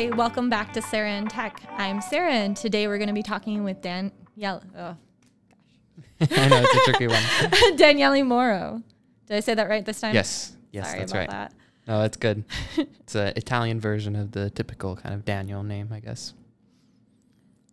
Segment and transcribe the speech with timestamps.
[0.00, 1.60] Hi, welcome back to Sarah and Tech.
[1.76, 4.10] I'm Sarah, and today we're going to be talking with Dan.
[4.34, 4.96] Yell, oh,
[6.22, 7.22] I know it's a tricky one.
[7.76, 8.82] Daniele Moro.
[9.26, 10.14] Did I say that right this time?
[10.14, 11.28] Yes, yes, Sorry that's right.
[11.28, 11.52] that.
[11.86, 12.44] No, that's good.
[12.78, 16.32] it's an Italian version of the typical kind of Daniel name, I guess.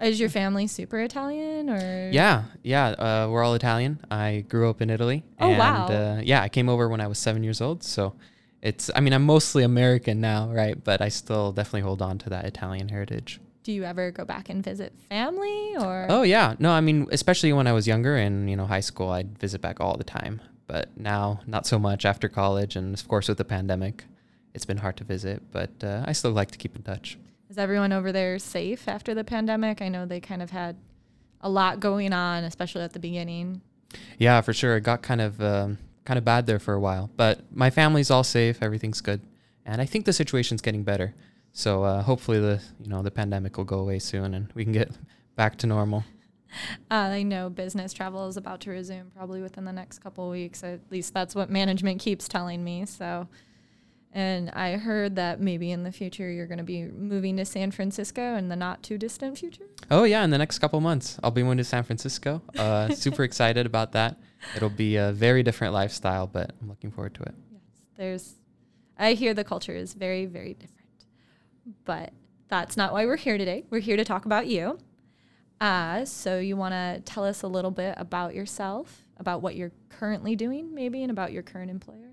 [0.01, 2.09] Is your family super Italian or?
[2.11, 2.87] Yeah, yeah.
[2.87, 4.01] Uh, we're all Italian.
[4.11, 5.23] I grew up in Italy.
[5.39, 5.87] Oh, and, wow.
[5.87, 7.85] Uh, yeah, I came over when I was seven years old.
[7.85, 8.15] So
[8.61, 10.81] it's, I mean, I'm mostly American now, right?
[10.81, 13.39] But I still definitely hold on to that Italian heritage.
[13.63, 16.07] Do you ever go back and visit family or?
[16.09, 16.55] Oh, yeah.
[16.57, 19.61] No, I mean, especially when I was younger in, you know, high school, I'd visit
[19.61, 20.41] back all the time.
[20.67, 22.75] But now, not so much after college.
[22.75, 24.05] And of course, with the pandemic,
[24.53, 25.51] it's been hard to visit.
[25.51, 27.17] But uh, I still like to keep in touch.
[27.49, 29.81] Is everyone over there safe after the pandemic?
[29.81, 30.75] I know they kind of had
[31.41, 33.61] a lot going on, especially at the beginning.
[34.17, 34.77] Yeah, for sure.
[34.77, 38.09] It got kind of um, kind of bad there for a while, but my family's
[38.09, 38.63] all safe.
[38.63, 39.21] Everything's good,
[39.65, 41.13] and I think the situation's getting better.
[41.51, 44.71] So uh, hopefully the you know the pandemic will go away soon, and we can
[44.71, 44.89] get
[45.35, 46.03] back to normal.
[46.89, 50.31] Uh, I know business travel is about to resume probably within the next couple of
[50.31, 50.63] weeks.
[50.63, 52.85] At least that's what management keeps telling me.
[52.85, 53.27] So,
[54.13, 57.71] and I heard that maybe in the future you're going to be moving to San
[57.71, 59.65] Francisco in the not too distant future.
[59.91, 62.41] Oh yeah, in the next couple months, I'll be moving to San Francisco.
[62.57, 64.17] Uh, super excited about that.
[64.55, 67.35] It'll be a very different lifestyle, but I'm looking forward to it.
[67.51, 67.61] Yes,
[67.95, 68.35] there's.
[68.97, 71.05] I hear the culture is very, very different,
[71.85, 72.13] but
[72.47, 73.65] that's not why we're here today.
[73.69, 74.79] We're here to talk about you.
[75.59, 79.71] Uh, so you want to tell us a little bit about yourself, about what you're
[79.89, 82.11] currently doing, maybe, and about your current employer.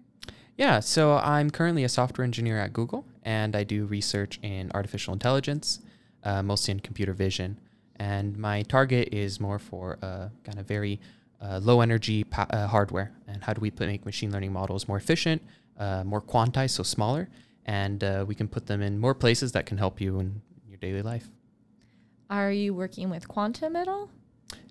[0.57, 5.13] Yeah, so I'm currently a software engineer at Google, and I do research in artificial
[5.13, 5.81] intelligence,
[6.23, 7.59] uh, mostly in computer vision.
[7.97, 11.01] And my target is more for uh, kind of very
[11.41, 14.89] uh, low energy pa- uh, hardware, and how do we put, make machine learning models
[14.89, 15.43] more efficient,
[15.79, 17.29] uh, more quantized, so smaller,
[17.67, 20.79] and uh, we can put them in more places that can help you in your
[20.79, 21.29] daily life.
[22.31, 24.09] Are you working with quantum at all?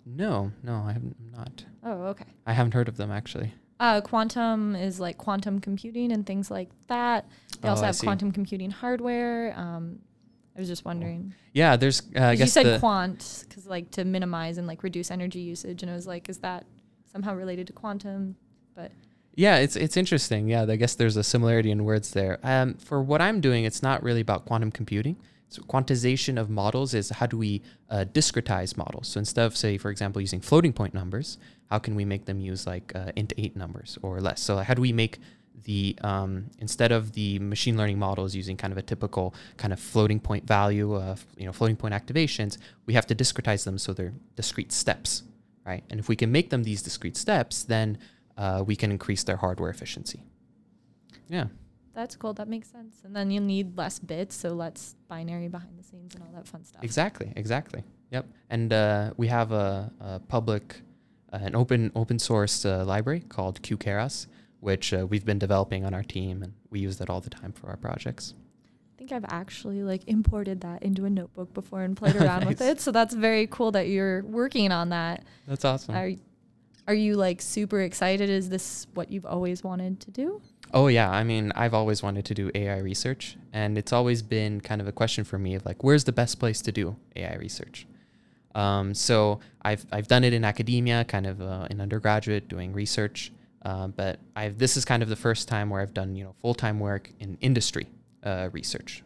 [0.05, 1.63] No, no, I am not.
[1.83, 2.25] Oh, okay.
[2.45, 3.53] I haven't heard of them actually.
[3.79, 7.25] Uh, quantum is like quantum computing and things like that.
[7.61, 9.53] They also Oh, I have quantum computing hardware.
[9.57, 9.99] Um,
[10.55, 11.33] I was just wondering.
[11.53, 12.01] Yeah, there's.
[12.15, 15.39] Uh, I 'Cause you said the, quant because like to minimize and like reduce energy
[15.39, 16.65] usage, and I was like, is that
[17.11, 18.35] somehow related to quantum?
[18.75, 18.91] But
[19.35, 20.47] Yeah, it's it's interesting.
[20.49, 22.39] Yeah, I guess there's a similarity in words there.
[22.43, 25.15] Um, for what I'm doing, it's not really about quantum computing.
[25.49, 29.07] So quantization of models is how do we uh, discretize models?
[29.07, 31.37] So instead of say, for example, using floating point numbers,
[31.69, 34.41] how can we make them use like uh, int eight numbers or less?
[34.41, 35.19] So how do we make
[35.63, 39.79] the um, instead of the machine learning models using kind of a typical kind of
[39.79, 43.93] floating point value of you know floating point activations, we have to discretize them so
[43.93, 45.23] they're discrete steps,
[45.65, 45.83] right?
[45.89, 47.97] And if we can make them these discrete steps, then
[48.37, 50.23] uh, we can increase their hardware efficiency.
[51.29, 51.45] Yeah.
[51.93, 52.33] that's cool.
[52.33, 53.01] That makes sense.
[53.03, 56.47] And then you'll need less bits, so less binary behind the scenes and all that
[56.47, 56.83] fun stuff.
[56.83, 57.31] Exactly.
[57.35, 57.83] Exactly.
[58.11, 58.25] Yep.
[58.49, 60.81] And uh, we have a, a public,
[61.31, 64.27] uh, an open open source uh, library called QKeras,
[64.63, 67.51] which uh, we've been developing on our team, and we use that all the time
[67.51, 68.33] for our projects.
[68.95, 72.61] I think I've actually like imported that into a notebook before and played around with
[72.61, 72.79] it.
[72.79, 75.25] So that's very cool that you're working on that.
[75.47, 75.95] That's awesome.
[75.95, 76.11] Are
[76.87, 78.29] are you like super excited?
[78.29, 80.41] Is this what you've always wanted to do?
[80.73, 84.59] Oh yeah, I mean, I've always wanted to do AI research, and it's always been
[84.59, 87.35] kind of a question for me of like, where's the best place to do AI
[87.35, 87.85] research?
[88.55, 93.31] Um, so I've I've done it in academia, kind of uh, in undergraduate, doing research,
[93.63, 96.35] uh, but I've this is kind of the first time where I've done you know
[96.41, 97.87] full time work in industry
[98.23, 99.03] uh, research.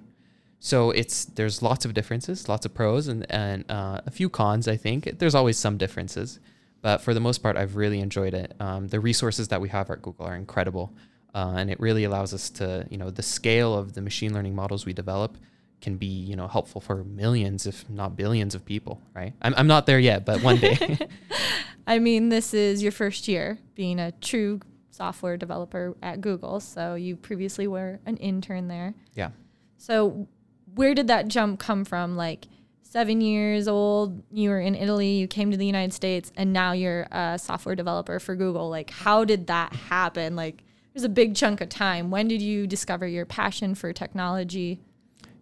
[0.59, 4.67] So it's there's lots of differences, lots of pros, and and uh, a few cons.
[4.67, 6.39] I think there's always some differences,
[6.81, 8.53] but for the most part, I've really enjoyed it.
[8.59, 10.93] Um, the resources that we have at Google are incredible,
[11.35, 14.55] uh, and it really allows us to you know the scale of the machine learning
[14.55, 15.37] models we develop
[15.81, 19.01] can be you know helpful for millions, if not billions, of people.
[19.13, 19.33] Right?
[19.41, 20.97] I'm I'm not there yet, but one day.
[21.87, 24.59] I mean, this is your first year being a true
[24.91, 26.59] software developer at Google.
[26.59, 28.93] So you previously were an intern there.
[29.13, 29.29] yeah.
[29.77, 30.27] So
[30.73, 32.17] where did that jump come from?
[32.17, 32.47] Like
[32.81, 36.71] seven years old, you were in Italy, you came to the United States, and now
[36.71, 38.69] you're a software developer for Google.
[38.69, 40.35] Like, how did that happen?
[40.35, 40.63] Like,
[40.93, 42.09] there's a big chunk of time.
[42.09, 44.79] When did you discover your passion for technology?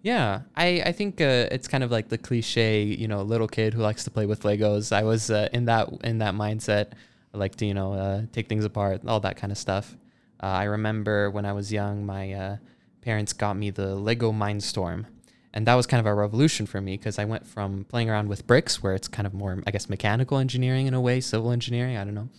[0.06, 3.74] Yeah, I, I think uh, it's kind of like the cliche, you know, little kid
[3.74, 4.92] who likes to play with Legos.
[4.92, 6.92] I was uh, in that in that mindset.
[7.34, 9.98] I like to, you know, uh, take things apart, all that kind of stuff.
[10.44, 12.58] Uh, I remember when I was young, my uh,
[13.02, 15.06] parents got me the Lego Mindstorm,
[15.56, 18.30] and that was kind of a revolution for me because I went from playing around
[18.30, 21.50] with bricks, where it's kind of more, I guess, mechanical engineering in a way, civil
[21.52, 22.30] engineering, I don't know,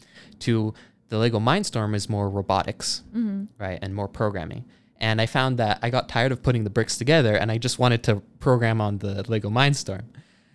[0.40, 0.72] to
[1.08, 3.46] the Lego Mindstorm is more robotics, Mm-hmm.
[3.58, 4.64] right, and more programming.
[5.00, 7.78] And I found that I got tired of putting the bricks together and I just
[7.78, 10.04] wanted to program on the Lego Mindstorm.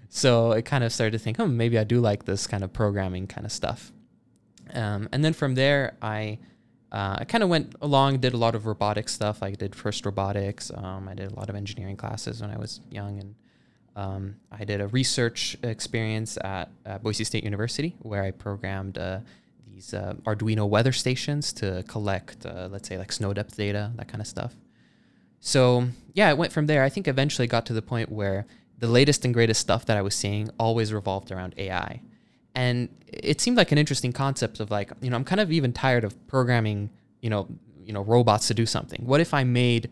[0.10, 2.74] So I kind of started to think, oh, maybe I do like this kind of
[2.74, 3.92] programming kind of stuff.
[4.74, 6.40] Um, and then from there, I
[6.92, 9.42] uh, I kind of went along, did a lot of robotic stuff.
[9.42, 10.72] I did first robotics.
[10.76, 13.36] Um, I did a lot of engineering classes when I was young, and
[13.96, 19.20] um, I did a research experience at uh, Boise State University where I programmed uh,
[19.82, 24.08] these uh, Arduino weather stations to collect, uh, let's say, like snow depth data, that
[24.08, 24.54] kind of stuff.
[25.40, 26.84] So yeah, it went from there.
[26.84, 28.46] I think eventually got to the point where
[28.78, 32.02] the latest and greatest stuff that I was seeing always revolved around AI
[32.56, 35.72] and it seemed like an interesting concept of like you know i'm kind of even
[35.72, 36.90] tired of programming
[37.22, 37.48] you know
[37.84, 39.02] you know robots to do something.
[39.06, 39.90] What if i made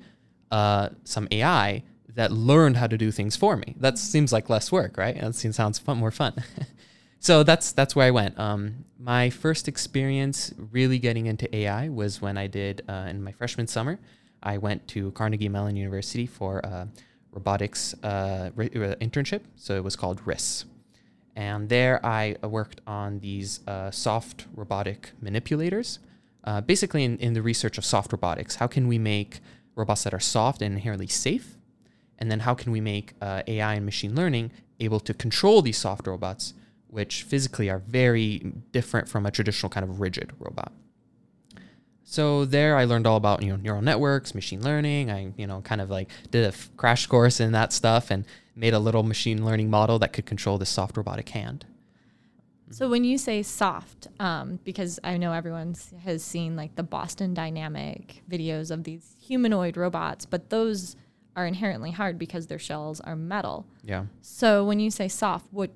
[0.51, 1.83] uh, some ai
[2.15, 3.75] that learned how to do things for me?
[3.79, 5.19] That seems like less work right?
[5.19, 6.33] That seems sounds fun, more fun
[7.19, 12.21] so that's that's where i went um, my first experience really getting into ai was
[12.21, 13.99] when i did uh, in my freshman summer
[14.43, 16.87] i went to carnegie mellon university for a
[17.31, 20.65] robotics uh, re- uh, internship so it was called RIS
[21.39, 25.99] and there I worked on these uh, soft robotic manipulators,
[26.43, 28.55] uh, basically in, in the research of soft robotics.
[28.55, 29.39] How can we make
[29.73, 31.55] robots that are soft and inherently safe?
[32.17, 34.51] And then how can we make uh, AI and machine learning
[34.81, 36.53] able to control these soft robots,
[36.89, 40.71] which physically are very different from a traditional kind of rigid robot?
[42.03, 45.11] So there I learned all about, you know, neural networks, machine learning.
[45.11, 48.25] I, you know, kind of like did a f- crash course in that stuff and
[48.55, 51.65] made a little machine learning model that could control this soft robotic hand.
[52.71, 57.33] So when you say soft, um, because I know everyone has seen like the Boston
[57.33, 60.95] Dynamic videos of these humanoid robots, but those
[61.35, 63.65] are inherently hard because their shells are metal.
[63.83, 64.05] Yeah.
[64.21, 65.71] So when you say soft, what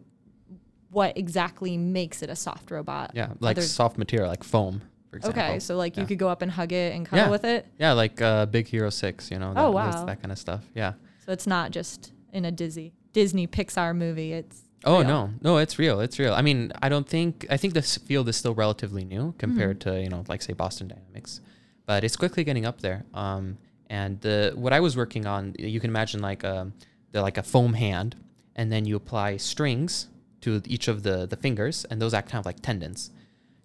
[0.93, 3.11] what exactly makes it a soft robot?
[3.13, 5.41] Yeah, like soft material, like foam for example.
[5.43, 7.29] Okay, so like you could go up and hug it and cuddle Yeah.
[7.31, 7.67] with it.
[7.77, 9.53] Yeah, like uh, Big Hero Six, you know.
[9.53, 10.05] That, Oh, wow.
[10.05, 10.63] That kind of stuff.
[10.73, 10.93] Yeah.
[11.25, 14.33] So it's not just in a Disney Disney Pixar movie.
[14.33, 15.07] It's Oh real.
[15.07, 15.99] no, no, it's real.
[15.99, 16.33] It's real.
[16.33, 19.89] I mean, I don't think I think this field is still relatively new compared Mm-hmm.
[19.97, 21.41] to you know like say Boston Dynamics,
[21.85, 23.05] but it's quickly getting up there.
[23.13, 23.57] Um,
[23.91, 26.73] and the what I was working on, you can imagine like um,
[27.11, 28.15] the like a foam hand,
[28.55, 30.07] and then you apply strings
[30.43, 33.11] to each of the the fingers, and those act kind of like tendons.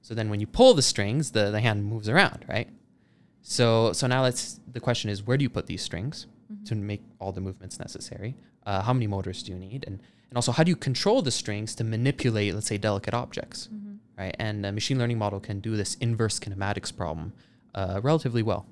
[0.03, 2.69] So then when you pull the strings, the the hand moves around, right?
[3.43, 6.27] So so now let's the question is where do you put these strings
[6.69, 8.35] to make all the movements necessary?
[8.65, 9.85] Uh, how many motors do you need?
[9.87, 13.69] And and also how do you control the strings to manipulate, let's say, delicate objects,
[14.19, 14.35] right?
[14.39, 17.33] And a machine learning model can do this inverse kinematics problem
[17.75, 18.67] uh, relatively well.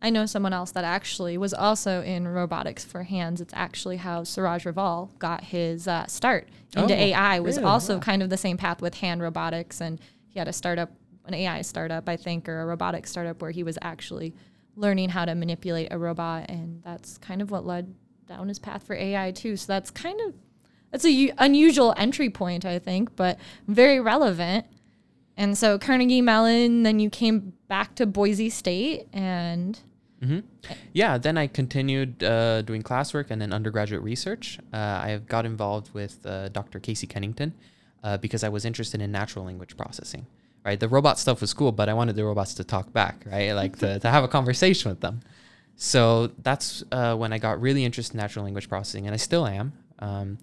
[0.00, 3.40] I know someone else that actually was also in robotics for hands.
[3.40, 7.40] It's actually how Siraj Raval got his uh, start into Oh, AI.
[7.40, 7.68] Was really?
[7.68, 8.00] also Wow.
[8.00, 10.92] kind of the same path with hand robotics, and he had a startup,
[11.26, 14.34] an AI startup, I think, or a robotics startup where he was actually
[14.76, 17.92] learning how to manipulate a robot, and that's kind of what led
[18.26, 19.56] down his path for AI too.
[19.56, 20.34] So that's kind of
[20.92, 24.64] that's a u- unusual entry point, I think, but very relevant.
[25.36, 29.78] And so Carnegie Mellon, then you came back to Boise State, and
[30.20, 30.40] hmm
[30.92, 34.58] Yeah, then I continued uh, doing classwork and then undergraduate research.
[34.72, 36.80] Uh, I got involved with uh, Dr.
[36.80, 37.54] Casey Kennington
[38.02, 40.26] uh, because I was interested in natural language processing.
[40.64, 43.52] Right, the robot stuff was cool, but I wanted the robots to talk back, right?
[43.52, 45.20] Like to, to have a conversation with them.
[45.76, 49.46] So that's uh, when I got really interested in natural language processing, and I still
[49.46, 49.72] am.
[50.00, 50.38] Um,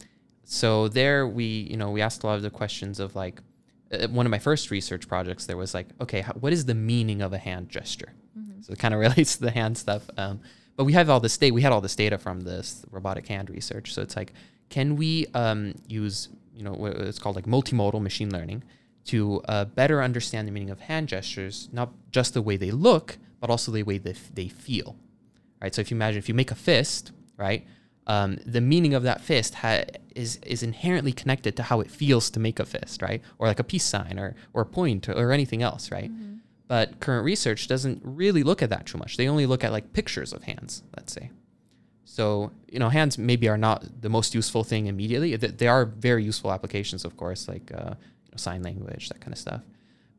[0.45, 3.41] so there, we you know we asked a lot of the questions of like
[3.91, 5.45] uh, one of my first research projects.
[5.45, 8.13] There was like, okay, how, what is the meaning of a hand gesture?
[8.61, 10.09] So it kind of relates to the hand stuff.
[10.17, 10.41] Um,
[10.75, 11.53] but we have all this data.
[11.53, 13.93] We had all this data from this robotic hand research.
[13.93, 14.33] So it's like,
[14.69, 18.63] can we um, use you know what it's called like multimodal machine learning
[19.05, 23.17] to uh, better understand the meaning of hand gestures, not just the way they look,
[23.39, 24.95] but also the way they, f- they feel
[25.61, 25.73] right?
[25.73, 27.65] So if you imagine if you make a fist, right,
[28.07, 29.85] um, the meaning of that fist ha-
[30.15, 33.21] is is inherently connected to how it feels to make a fist, right?
[33.39, 36.11] Or like a peace sign, or or a point, or anything else, right?
[36.67, 39.17] But current research doesn't really look at that too much.
[39.17, 41.29] They only look at like pictures of hands, let's say.
[42.05, 45.37] So you know, hands maybe are not the most useful thing immediately.
[45.37, 47.93] Th- They are very useful applications, of course, like uh,
[48.25, 49.61] you know, sign language, that kind of stuff.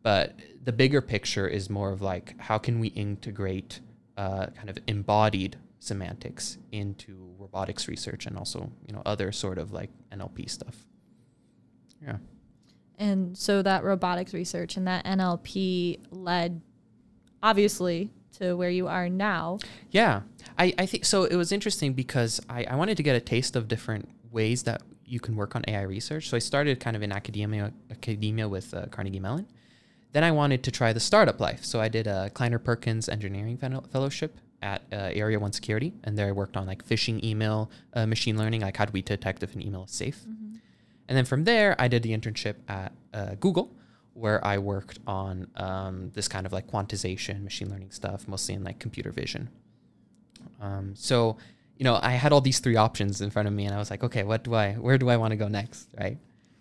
[0.03, 3.81] But the bigger picture is more of like how can we integrate
[4.17, 9.73] uh, kind of embodied semantics into robotics research and also you know other sort of
[9.73, 10.77] like NLP stuff.
[12.03, 12.19] Yeah.
[12.99, 16.61] And so that robotics research and that NLP led,
[17.43, 19.59] obviously, to where you are now.
[19.91, 20.23] Yeah,
[20.59, 21.25] I, I think so.
[21.25, 24.83] It was interesting because I, I wanted to get a taste of different ways that
[25.05, 26.29] you can work on AI research.
[26.29, 29.47] So I started kind of in academia academia with uh, Carnegie Mellon.
[30.13, 31.65] Then I wanted to try the startup life.
[31.65, 33.59] So I did a Kleiner Perkins Engineering
[33.93, 38.07] Fellowship at uh, Area One Security, and there I worked on like phishing email uh,
[38.07, 40.25] machine learning, like how do we detect if an email is safe.
[40.27, 40.46] Mm-hmm.
[41.09, 43.75] And then from there, I did the internship at uh, Google,
[44.15, 48.65] where I worked on um, this kind of like quantization, machine learning stuff, mostly in
[48.65, 49.49] like computer vision.
[50.61, 51.37] Um, so,
[51.77, 53.91] you know, I had all these three options in front of me, and I was
[53.91, 56.19] like, okay, what do I, where do I want to go next, right?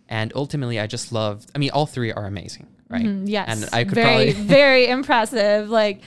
[0.10, 1.50] And ultimately, I just loved.
[1.56, 3.06] I mean, all three are amazing, right?
[3.06, 3.48] Mhm, yes.
[3.48, 5.70] And I could very, probably very impressive.
[5.70, 6.02] Like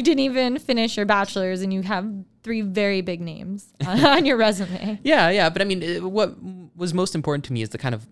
[0.00, 2.04] you didn't even finish your bachelor's and you have
[2.42, 4.98] three very big names on your resume.
[5.04, 6.28] Yeah, yeah, but I mean, uh, what
[6.74, 8.06] was most important to me is the kind of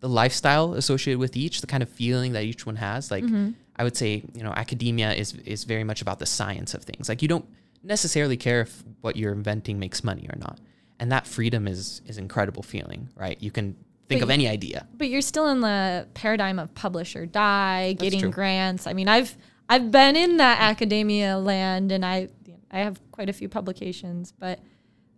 [0.00, 3.10] the lifestyle associated with each, the kind of feeling that each one has.
[3.10, 3.54] Like, Mhm.
[3.76, 7.08] I would say, you know, academia is is very much about the science of things.
[7.08, 7.46] Like, you don't
[7.82, 10.58] necessarily care if what you're inventing makes money or not,
[11.00, 13.36] and that freedom is is incredible feeling, right?
[13.42, 13.66] You can
[14.08, 14.86] think But of you- any idea.
[14.96, 18.30] But you're still in the paradigm of publish or die, That's getting true.
[18.30, 18.86] grants.
[18.86, 19.36] I mean, I've
[19.68, 22.28] I've been in that academia land, and I
[22.70, 24.32] I have quite a few publications.
[24.32, 24.60] But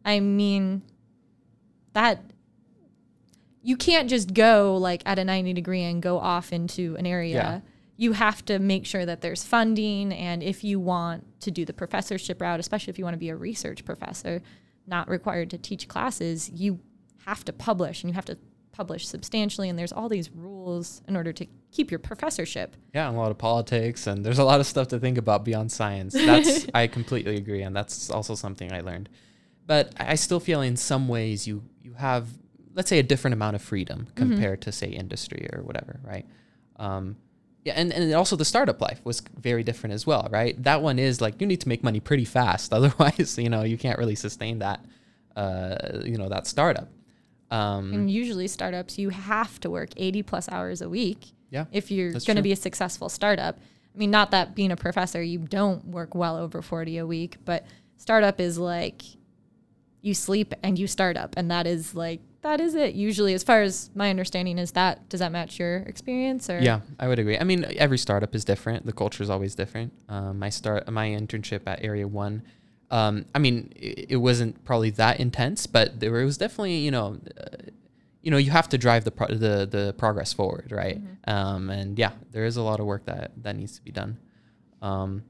[0.04, 0.82] I mean,
[1.92, 2.22] that
[3.62, 7.34] you can't just go like at a 90 degree and go off into an area.
[7.34, 7.60] Yeah.
[7.96, 11.74] You have to make sure that there's funding, and if you want to do the
[11.74, 14.40] professorship route, especially if you want to be a research professor,
[14.86, 16.80] not required to teach classes, you
[17.26, 18.38] have to publish and you have to
[18.72, 19.68] publish substantially.
[19.68, 22.76] And there's all these rules in order to keep your professorship.
[22.94, 25.44] Yeah, and a lot of politics, and there's a lot of stuff to think about
[25.44, 26.14] beyond science.
[26.14, 29.08] That's I completely agree, and that's also something I learned.
[29.66, 32.26] But I still feel in some ways you you have
[32.74, 36.26] let's say a different amount of freedom compared to say industry or whatever, right?
[36.76, 37.16] Um,
[37.64, 40.60] yeah, and, and also the startup life was very different as well, right?
[40.62, 43.76] That one is like you need to make money pretty fast, otherwise, you know, you
[43.76, 44.84] can't really sustain that,
[45.36, 46.88] uh, you know, that startup.
[47.50, 51.90] Um, And usually, startups, you have to work 80 plus hours a week yeah, if
[51.90, 53.58] you're going to be a successful startup.
[53.94, 57.38] I mean, not that being a professor, you don't work well over 40 a week,
[57.44, 57.66] but
[57.96, 59.02] startup is like
[60.02, 61.34] you sleep and you start up.
[61.36, 62.94] And that is like, that is it.
[62.94, 66.58] Usually, as far as my understanding is that, does that match your experience or?
[66.60, 67.36] Yeah, I would agree.
[67.36, 68.86] I mean, every startup is different.
[68.86, 69.92] The culture is always different.
[70.08, 72.42] Um, my start, my internship at Area One,
[72.90, 77.18] um, I mean, it, it wasn't probably that intense, but there was definitely, you know,
[77.38, 77.56] uh,
[78.22, 81.00] you know, you have to drive the pro- the the progress forward, right?
[81.26, 84.18] Um, and yeah, there is a lot of work that that needs to be done.
[84.82, 85.24] Um,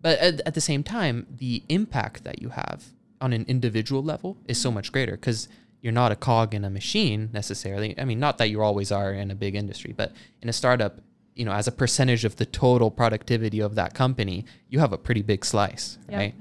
[0.00, 2.84] but at, at the same time, the impact that you have
[3.20, 5.48] on an individual level is so much greater because
[5.80, 7.94] you're not a cog in a machine necessarily.
[7.98, 11.00] I mean, not that you always are in a big industry, but in a startup,
[11.34, 14.98] you know, as a percentage of the total productivity of that company, you have a
[14.98, 16.18] pretty big slice, Yep.
[16.18, 16.34] right?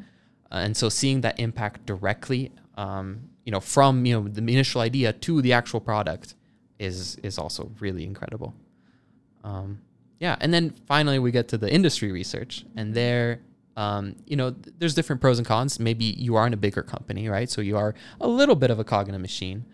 [0.51, 4.81] Uh, and so seeing that impact directly, um, you know, from you know the initial
[4.81, 6.35] idea to the actual product
[6.79, 8.53] is is also really incredible.
[9.43, 9.81] Um,
[10.19, 13.39] yeah, and then finally we get to the industry research, and there,
[13.75, 15.79] um, you know, th- there's different pros and cons.
[15.79, 17.49] Maybe you are in a bigger company, right?
[17.49, 19.65] So you are a little bit of a cog in a machine,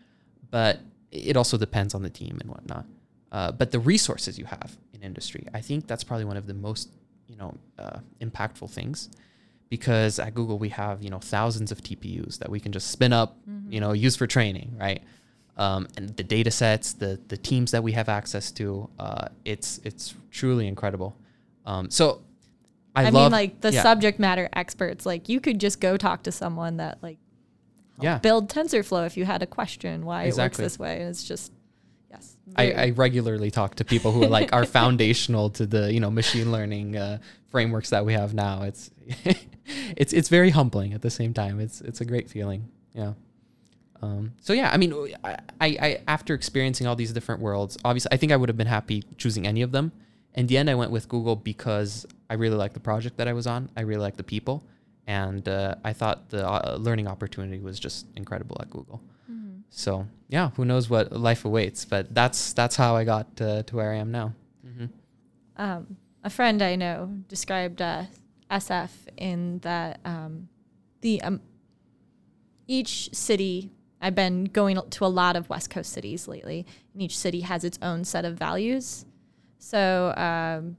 [0.49, 0.79] but
[1.11, 2.85] it also depends on the team and whatnot.
[3.31, 6.53] Uh, but the resources you have in industry, I think that's probably one of the
[6.53, 6.91] most,
[7.27, 9.09] you know, uh, impactful things,
[9.69, 13.13] because at Google we have you know thousands of TPUs that we can just spin
[13.13, 13.37] up,
[13.69, 15.01] you know, use for training, right?
[15.57, 19.79] um, and the data sets, the the teams that we have access to, uh, it's
[19.83, 21.17] it's truly incredible.
[21.65, 22.21] Um, so
[22.95, 25.97] I, I, love mean, like the yeah, subject matter experts, like you could just go
[25.97, 27.17] talk to someone that like
[27.99, 28.19] Yeah.
[28.19, 30.43] build TensorFlow if you had a question why Exactly.
[30.43, 30.99] it works this way.
[31.01, 31.51] And it's just,
[32.09, 32.35] yes.
[32.55, 36.11] I, I regularly talk to people who are like are foundational to the you know
[36.11, 38.63] machine learning uh, frameworks that we have now.
[38.63, 38.91] It's
[39.97, 41.59] it's it's very humbling at the same time.
[41.59, 42.69] It's it's a great feeling.
[42.93, 43.13] Yeah.
[44.01, 48.17] Um, so yeah, I mean, I, I, after experiencing all these different worlds, obviously, I
[48.17, 49.91] think I would have been happy choosing any of them.
[50.35, 53.33] In the end, I went with Google because I really liked the project that I
[53.33, 53.69] was on.
[53.75, 54.63] I really liked the people,
[55.07, 59.01] and uh, I thought the uh, learning opportunity was just incredible at Google.
[59.69, 61.85] So yeah, who knows what life awaits?
[61.85, 64.33] But that's that's how I got to, to where I am now.
[64.63, 64.85] hmm
[65.57, 68.03] um, a friend I know described uh,
[68.51, 70.49] SF in that um,
[71.01, 71.41] the um,
[72.67, 73.71] each city.
[73.99, 77.63] I've been going to a lot of West Coast cities lately, and each city has
[77.63, 79.05] its own set of values.
[79.57, 80.77] So, um,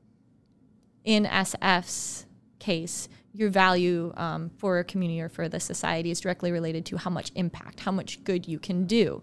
[1.02, 2.26] in SF's
[2.60, 6.96] case, your value um, for a community or for the society is directly related to
[6.96, 9.22] how much impact, how much good you can do.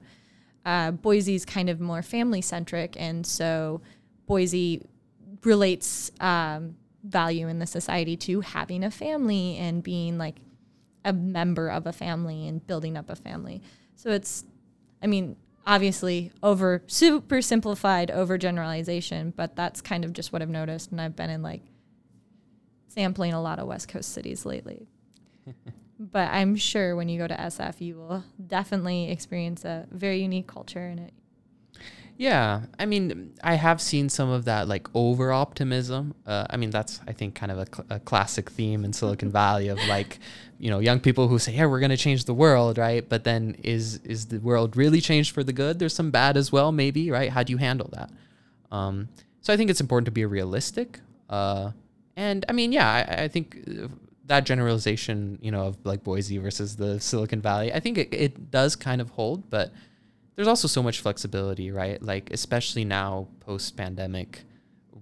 [0.65, 3.81] Uh, is kind of more family centric, and so
[4.25, 4.83] Boise
[5.43, 10.37] relates um, value in the society to having a family and being like
[11.03, 13.61] a member of a family and building up a family.
[13.95, 14.43] So it's,
[15.03, 15.35] I mean,
[15.67, 20.91] obviously over super simplified over generalization, but that's kind of just what I've noticed.
[20.91, 21.61] And I've been in like
[22.95, 24.87] sampling a lot of West Coast cities lately.
[25.99, 30.47] but I'm sure when you go to SF, you will definitely experience a very unique
[30.47, 31.13] culture in it.
[32.17, 36.15] Yeah, I mean, I have seen some of that like over optimism.
[36.25, 39.31] Uh, I mean, that's I think kind of a, cl- a classic theme in Silicon
[39.41, 40.19] Valley of like,
[40.57, 43.07] you know, young people who say, "Yeah, we're going to change the world," right?
[43.07, 45.77] But then is is the world really changed for the good?
[45.77, 47.29] There's some bad as well, maybe, right?
[47.29, 48.09] How do you handle that?
[48.71, 49.09] Um,
[49.41, 51.01] so I think it's important to be realistic.
[51.29, 51.71] Uh,
[52.15, 53.87] and I mean, yeah, I, I think uh,
[54.25, 58.51] that generalization, you know, of like Boise versus the Silicon Valley, I think it, it
[58.51, 59.71] does kind of hold, but
[60.35, 62.01] there's also so much flexibility, right?
[62.01, 64.43] Like especially now post pandemic,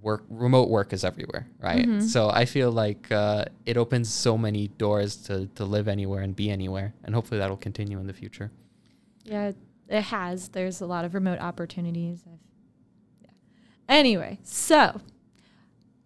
[0.01, 1.87] work remote work is everywhere, right?
[1.87, 2.01] Mhm.
[2.03, 6.35] So I feel like uh, it opens so many doors to to live anywhere and
[6.35, 8.51] be anywhere, and hopefully that'll continue in the future.
[9.23, 9.53] Yeah,
[9.87, 10.49] it has.
[10.49, 12.21] There's a lot of remote opportunities.
[12.27, 12.39] I've,
[13.23, 13.31] yeah.
[13.87, 14.99] Anyway, so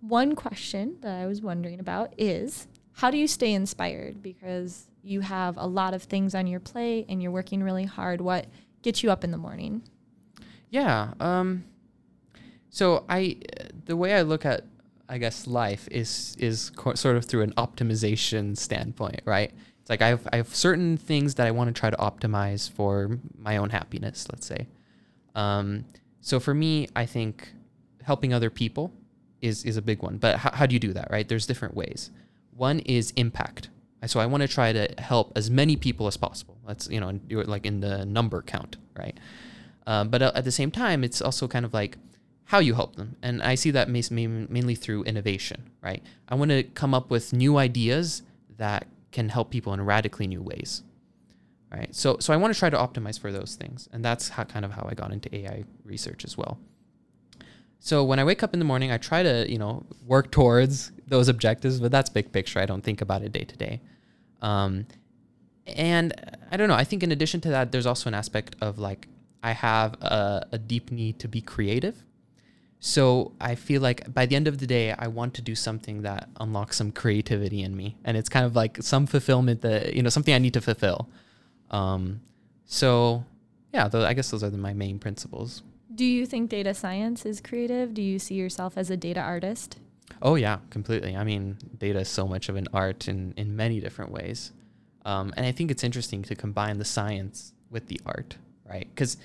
[0.08, 4.22] one question that I was wondering about is how do you stay inspired?
[4.22, 8.22] Because you have a lot of things on your plate and you're working really hard.
[8.22, 8.48] What
[8.82, 9.84] gets you up in the morning?
[10.70, 11.14] Yeah.
[11.20, 11.64] Um,
[12.70, 13.38] so I,
[13.86, 14.66] the way I look at,
[15.10, 19.52] I guess, life is is co- sort of through an optimization standpoint, right?
[19.80, 22.70] It's like I have I have certain things that I want to try to optimize
[22.70, 24.28] for my own happiness.
[24.30, 24.68] Let's say.
[25.34, 25.86] Um,
[26.20, 27.54] so for me, I think
[28.04, 28.92] helping other people
[29.42, 30.18] is is a big one.
[30.18, 31.28] But how, how do you do that, right?
[31.28, 32.12] There's different ways.
[32.56, 33.70] One is impact.
[34.06, 36.58] So I want to try to help as many people as possible.
[36.68, 39.18] That's you know do it like in the number count, right?
[39.88, 41.98] Um, but uh, at the same time, it's also kind of like
[42.48, 43.16] how you help them.
[43.22, 46.02] And I see that mainly through innovation, right?
[46.30, 48.22] I want to come up with new ideas
[48.58, 50.84] that can help people in radically new ways,
[51.72, 51.94] right?
[51.94, 53.90] So, so I want to try to optimize for those things.
[53.92, 56.58] And that's how kind of how I got into AI research as well.
[57.80, 60.92] So when I wake up in the morning, I try to, you know, work towards
[61.08, 62.60] those objectives, but that's big picture.
[62.60, 63.82] I don't think about it day to day.
[64.42, 64.88] Um,
[65.66, 66.14] and
[66.52, 66.76] I don't know.
[66.76, 69.08] I think in addition to that, there's also an aspect of like
[69.44, 72.04] I have a, a deep need to be creative.
[72.80, 76.04] So I feel like by the end of the day, I want to do something
[76.04, 80.04] that unlocks some creativity in me, and it's kind of like some fulfillment that you
[80.04, 81.10] know something I need to fulfill.
[81.72, 82.22] Um,
[82.66, 83.26] so
[83.74, 85.64] yeah, those, I guess those are the, my main principles.
[85.98, 87.96] Do you think data science is creative?
[87.96, 89.80] Do you see yourself as a data artist?
[90.22, 91.16] Oh yeah, completely.
[91.16, 94.52] I mean, data is so much of an art in in many different ways,
[95.06, 98.88] um, and I think it's interesting to combine the science with the art, right?
[98.94, 99.18] Because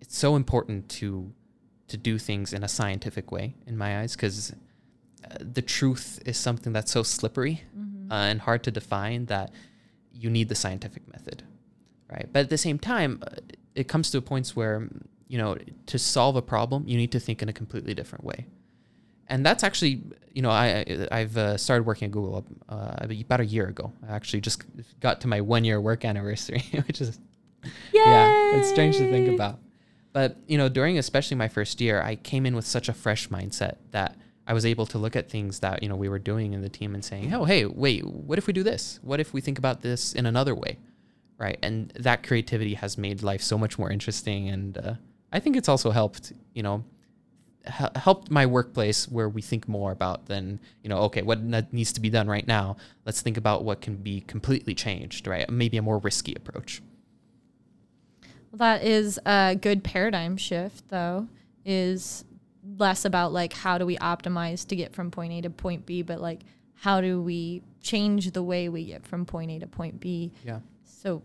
[0.00, 1.32] it's so important to
[1.86, 4.52] to do things in a scientific way, in my eyes, because
[5.24, 7.62] uh, the truth is something that's so slippery
[8.10, 9.52] uh, and hard to define that
[10.12, 11.44] you need the scientific method,
[12.10, 12.28] right?
[12.32, 13.36] But at the same time, uh,
[13.76, 14.88] it comes to points where
[15.32, 18.46] you know to solve a problem, you need to think in a completely different way
[19.32, 23.46] and that's actually you know I I've uh, started working at Google uh, about a
[23.46, 23.92] year ago.
[24.06, 24.62] I actually just
[25.00, 27.18] got to my one year work anniversary, which is
[27.92, 29.58] yeah, it's strange to think about.
[30.12, 33.28] But you know, during especially my first year, I came in with such a fresh
[33.30, 34.16] mindset that
[34.46, 36.68] I was able to look at things that you know we were doing in the
[36.68, 39.00] team and saying, "Oh, hey, wait, what if we do this?
[39.02, 40.78] What if we think about this in another way?"
[41.38, 44.94] Right, and that creativity has made life so much more interesting, and uh,
[45.32, 46.84] I think it's also helped you know
[47.64, 51.40] helped my workplace where we think more about than you know okay what
[51.72, 52.76] needs to be done right now.
[53.06, 55.48] Let's think about what can be completely changed right?
[55.50, 56.82] Maybe a more risky approach.
[58.52, 61.26] Well, that is a good paradigm shift, though,
[61.64, 62.24] is
[62.76, 66.02] less about like how do we optimize to get from point A to point B,
[66.02, 66.40] but like
[66.74, 70.32] how do we change the way we get from point A to point B.
[70.44, 70.60] yeah.
[70.84, 71.22] So,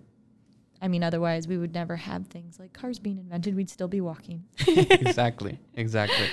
[0.81, 3.55] I mean, otherwise we would never have things like cars being invented.
[3.55, 4.43] We'd still be walking.
[4.67, 6.27] exactly exactly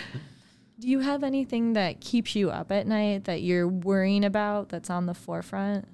[0.79, 4.91] Do you have anything that keeps you up at night that you're worrying about that's
[4.91, 5.87] on the forefront?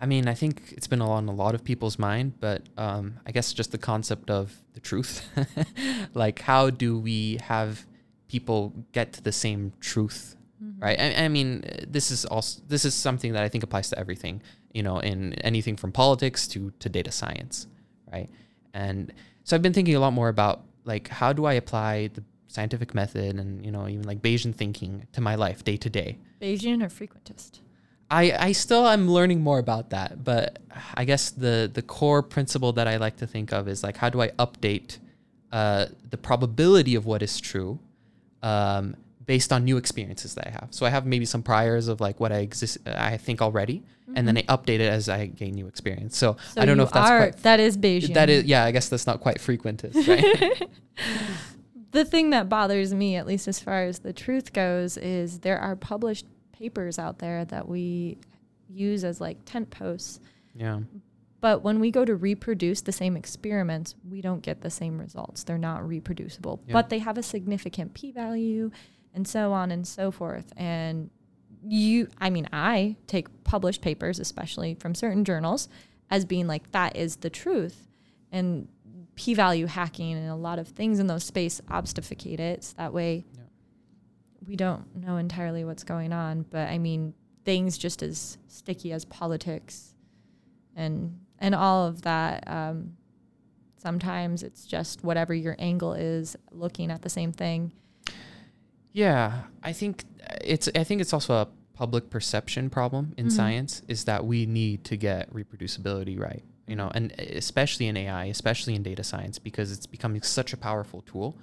[0.00, 3.30] i mean i think it's been on a lot of people's mind but um, i
[3.30, 5.24] guess just the concept of the truth
[6.14, 7.86] like how do we have
[8.28, 10.36] people get to the same truth
[10.80, 13.98] right I, I mean this is also this is something that i think applies to
[13.98, 14.42] everything
[14.74, 17.66] you know in anything from politics to to data science
[18.12, 18.28] right
[18.74, 19.12] and
[19.44, 22.94] so i've been thinking a lot more about like how do i apply the scientific
[22.94, 26.82] method and you know even like bayesian thinking to my life day to day Bayesian
[26.82, 27.60] or frequentist?
[28.10, 30.58] I, I still am learning more about that, but
[30.94, 34.10] I guess the the core principle that I like to think of is like how
[34.10, 34.98] do I update
[35.50, 37.78] uh, the probability of what is true
[38.42, 40.68] um, based on new experiences that I have.
[40.70, 43.82] So I have maybe some priors of like what I exist I think already,
[44.14, 46.16] and then I update it as I gain new experience.
[46.16, 46.50] So, Mm-hmm.
[46.54, 48.14] So I don't know if that's are, quite that is Bayesian.
[48.14, 50.68] that is yeah I guess that's not quite frequentist, right?
[51.92, 55.58] the thing that bothers me, at least as far as the truth goes, is there
[55.58, 58.18] are published papers out there that we
[58.68, 60.20] use as like tent posts.
[60.54, 60.80] Yeah.
[61.40, 65.44] But when we go to reproduce the same experiments, we don't get the same results.
[65.44, 66.72] They're not reproducible, Yeah.
[66.72, 68.70] but they have a significant p value
[69.14, 70.52] and so on and so forth.
[70.56, 71.10] And
[71.66, 75.68] you, I mean, I take published papers, especially from certain journals,
[76.10, 77.88] as being like, that is the truth.
[78.30, 78.68] And
[79.14, 82.64] p value hacking and a lot of things in those space obfuscate it.
[82.64, 83.42] So that way Yeah.
[84.46, 86.44] we don't know entirely what's going on.
[86.50, 89.94] But I mean, things just as sticky as politics
[90.74, 92.42] and and all of that.
[92.48, 92.96] Um,
[93.76, 97.72] sometimes it's just whatever your angle is, looking at the same thing.
[98.94, 100.04] Yeah, I think
[100.40, 103.32] it's I think it's also a public perception problem in Mhm.
[103.32, 106.44] science is that we need to get reproducibility right.
[106.68, 110.56] You know, and especially in AI, especially in data science because it's becoming such a
[110.56, 111.36] powerful tool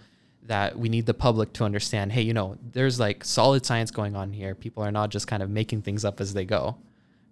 [0.43, 4.15] that we need the public to understand, hey, you know, there's like solid science going
[4.15, 4.55] on here.
[4.55, 6.77] People are not just kind of making things up as they go,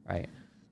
[0.08, 0.28] right?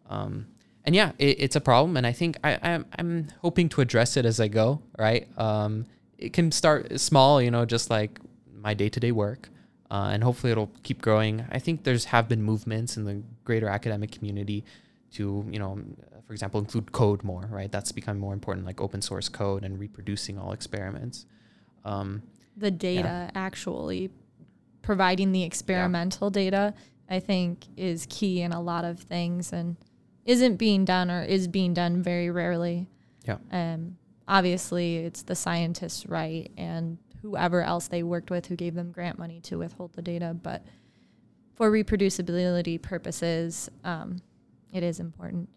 [0.10, 0.48] Um,
[0.84, 4.18] and yeah, it, it's a problem, and I think I, I'm I'm hoping to address
[4.18, 5.28] it as I go, right?
[5.40, 5.86] Um,
[6.18, 8.20] it can start small, you know, just like
[8.62, 9.50] my day-to-day work,
[9.90, 11.46] uh, and hopefully it'll keep growing.
[11.52, 14.66] I think there's have been movements in the greater academic community
[15.14, 15.80] to, you know,
[16.26, 17.72] for example, include code more, right?
[17.72, 21.26] That's becoming more important, like open source code and reproducing all experiments.
[21.86, 22.24] Um,
[22.58, 24.10] The data actually
[24.82, 26.74] providing the experimental data,
[27.10, 29.78] I think, is key in a lot of things and
[30.26, 32.90] isn't being done or is being done very rarely.
[33.26, 33.38] Yeah.
[33.52, 38.92] Um, obviously, it's the scientists' right and whoever else they worked with who gave them
[38.92, 40.36] grant money to withhold the data.
[40.42, 40.64] But
[41.56, 44.22] for reproducibility purposes, um,
[44.72, 45.50] it is important.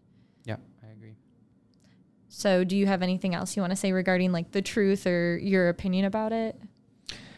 [0.45, 1.15] yeah, I agree.
[2.29, 5.39] So, do you have anything else you want to say regarding like the truth or
[5.39, 6.57] your opinion about it?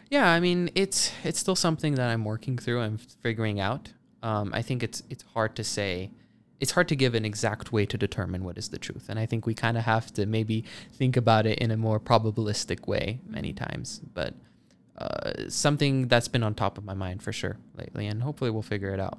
[0.09, 2.81] Yeah, I mean, it's it's still something that I'm working through.
[2.81, 3.91] I'm figuring out.
[4.21, 6.11] Um, I think it's it's hard to say.
[6.59, 9.25] It's hard to give an exact way to determine what is the truth, and I
[9.25, 10.63] think we kind of have to maybe
[10.93, 14.01] think about it in a more probabilistic way many times.
[14.13, 14.33] But
[14.97, 18.61] uh, something that's been on top of my mind for sure lately, and hopefully we'll
[18.61, 19.17] figure it out.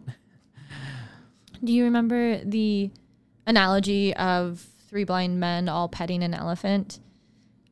[1.62, 2.90] Do you remember the
[3.46, 7.00] analogy of three blind men all petting an elephant?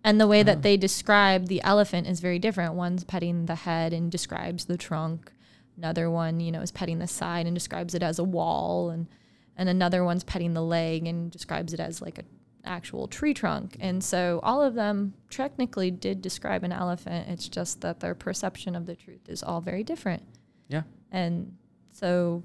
[0.05, 0.44] And the way Oh.
[0.44, 2.75] that they describe the elephant is very different.
[2.75, 5.33] One's petting the head and describes the trunk.
[5.77, 9.07] Another one, you know, is petting the side and describes it as a wall and
[9.56, 12.24] and another one's petting the leg and describes it as like a
[12.64, 13.76] actual tree trunk.
[13.80, 17.28] And so all of them technically did describe an elephant.
[17.28, 20.22] It's just that their perception of the truth is all very different.
[20.68, 20.82] Yeah.
[21.10, 21.56] And
[21.90, 22.42] so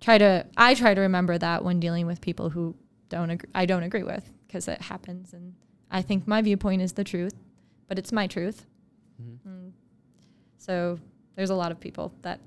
[0.00, 2.74] try to I try to remember that when dealing with people who
[3.08, 5.54] don't agree, I don't agree with because it happens and
[5.90, 7.34] I think my viewpoint is the truth,
[7.86, 8.66] but it's my truth.
[9.22, 9.38] Mhm.
[9.46, 9.70] Mm.
[10.58, 10.98] So
[11.34, 12.40] there's a lot of people that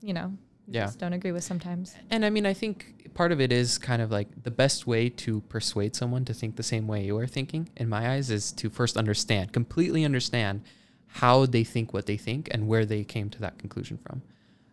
[0.00, 0.32] you know
[0.74, 0.86] Yeah.
[0.86, 1.94] just don't agree with sometimes.
[2.10, 5.08] And I mean, I think part of it is kind of like the best way
[5.10, 8.52] to persuade someone to think the same way you are thinking, in my eyes, is
[8.52, 10.62] to first understand, completely understand
[11.06, 14.22] how they think what they think and where they came to that conclusion from.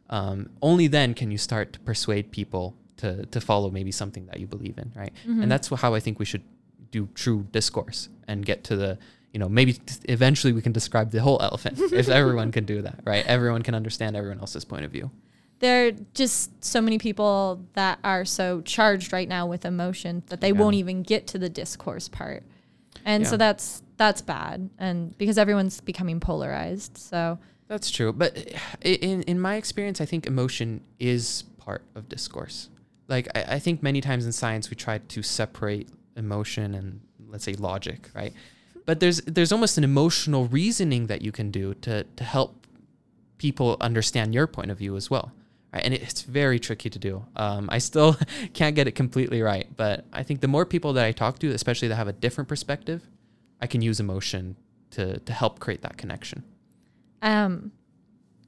[0.10, 4.40] Um, only then can you start to persuade people to, to follow maybe something that
[4.40, 5.14] you believe in, right?
[5.28, 5.44] Mhm.
[5.44, 6.44] And that's how I think we should
[6.92, 8.98] do true discourse and get to the,
[9.34, 13.00] you know, maybe eventually we can describe the whole elephant if everyone can do that,
[13.06, 13.26] right?
[13.28, 15.12] Everyone can understand everyone else's point of view.
[15.60, 20.40] There are just so many people that are so charged right now with emotion that
[20.42, 20.60] they Yeah.
[20.60, 22.44] won't even get to the discourse part.
[23.06, 26.98] And so that's that's bad and because everyone's becoming polarized.
[26.98, 28.38] So That's true, but
[28.82, 32.70] in in my experience, I think emotion is part of discourse.
[33.08, 37.44] Like I, I think many times in science we try to separate emotion and let's
[37.44, 38.34] say logic, right?
[38.86, 42.66] But there's there's almost an emotional reasoning that you can do to to help
[43.38, 45.32] people understand your point of view as well.
[45.74, 45.84] Right?
[45.84, 47.26] And it's very tricky to do.
[47.36, 48.18] Um, I still
[48.54, 51.50] can't get it completely right, but I think the more people that I talk to,
[51.50, 53.08] especially that have a different perspective,
[53.62, 54.56] I can use emotion
[54.92, 56.44] to to help create that connection.
[57.22, 57.72] Um,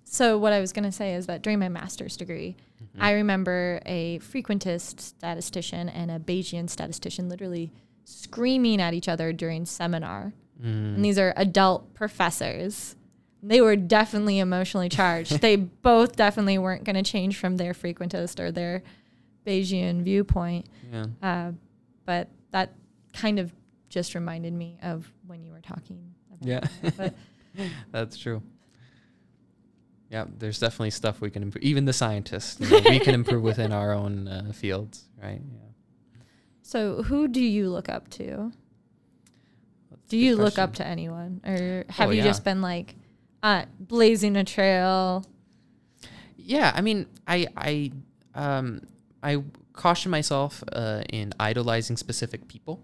[0.04, 3.04] so what I was going to say is that during my master's degree, Mm-hmm.
[3.04, 7.72] I remember a frequentist statistician and a Bayesian statistician literally
[8.06, 10.34] screaming at each other during seminar.
[10.62, 10.96] Mm.
[10.96, 12.96] And these are adult professors.
[13.44, 15.40] They were definitely emotionally charged.
[15.42, 18.84] they both definitely weren't going to change from their frequentist or their
[19.46, 20.68] Bayesian viewpoint.
[20.92, 21.06] Yeah.
[21.22, 21.52] Uh,
[22.06, 22.74] but that
[23.14, 23.52] kind of
[23.90, 26.14] just reminded me of when you were talking.
[26.32, 26.92] About Yeah.
[26.98, 27.16] that.
[27.92, 28.42] That's true.
[30.10, 31.64] Yeah, there's definitely stuff we can improve.
[31.64, 35.42] Even the scientists, you know, we can improve within our own uh, fields, right?
[35.42, 36.20] Yeah.
[36.64, 38.52] So, who do you look up to?
[39.90, 42.24] That's Do you look up to anyone, or have Oh, you yeah.
[42.26, 42.96] just been like
[43.44, 45.26] uh, blazing a trail?
[46.38, 47.92] Yeah, I mean, I I
[48.36, 48.82] um
[49.22, 52.82] I caution myself uh, in idolizing specific people.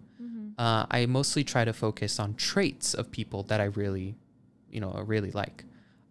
[0.58, 4.16] Uh, I mostly try to focus on traits of people that I really,
[4.72, 5.64] you know, really like.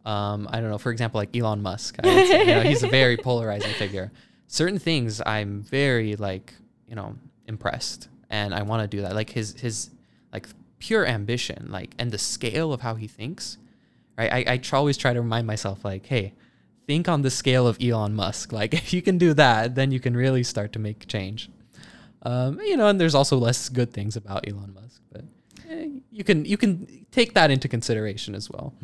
[0.05, 1.97] Um, I don't know, for example, like Elon Musk.
[2.03, 4.13] I would say, you know, he's a very polarizing figure.
[4.47, 6.55] Certain things I'm very like,
[6.89, 7.17] you know,
[7.49, 9.17] impressed, and I want to do that.
[9.17, 9.91] Like his his
[10.33, 10.47] like
[10.79, 13.59] pure ambition, like and the scale of how he thinks.
[14.19, 16.33] Right, I I always try to remind myself, like, hey,
[16.87, 18.53] think on the scale of Elon Musk.
[18.61, 21.51] Like, if you can do that, then you can really start to make change.
[22.23, 25.25] Um, you know, and there's also less good things about Elon Musk, but
[25.71, 28.75] eh, you can you can take that into consideration as well.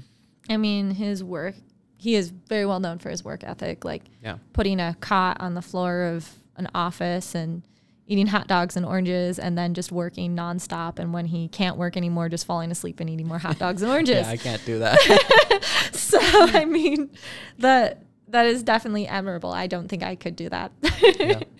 [0.48, 1.54] I mean, his work,
[1.96, 4.36] he is very well known for his work ethic, like Yeah.
[4.52, 7.62] putting a cot on the floor of an office and
[8.06, 10.98] eating hot dogs and oranges and then just working nonstop.
[10.98, 13.90] And when he can't work anymore, just falling asleep and eating more hot dogs and
[13.92, 14.26] oranges.
[14.26, 14.98] Yeah, I can't do that.
[15.92, 17.10] so, I mean,
[17.58, 19.52] that that is definitely admirable.
[19.52, 20.72] I don't think I could do that.
[21.18, 21.40] yeah.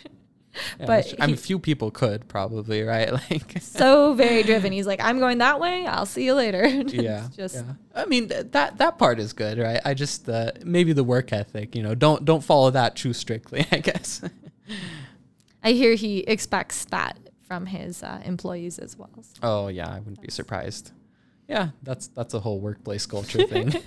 [0.79, 3.11] Yeah, But I mean, few people could probably, right?
[3.31, 4.71] Like, so very driven.
[4.71, 5.87] He's like, I'm going that way.
[5.87, 6.67] I'll see you later.
[6.67, 7.63] Yeah, just yeah.
[7.95, 9.81] I mean, th- that that part is good, right?
[9.83, 13.67] I just uh, maybe the work ethic, you know, don't don't follow that too strictly,
[13.73, 14.21] I guess.
[15.63, 19.11] I hear he expects that from his uh, employees as well.
[19.21, 20.93] So- oh yeah, I wouldn't be surprised.
[21.49, 23.73] Yeah, that's that's a whole workplace culture thing.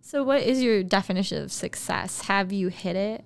[0.00, 2.22] So, what is your definition of success?
[2.22, 3.24] Have you hit it?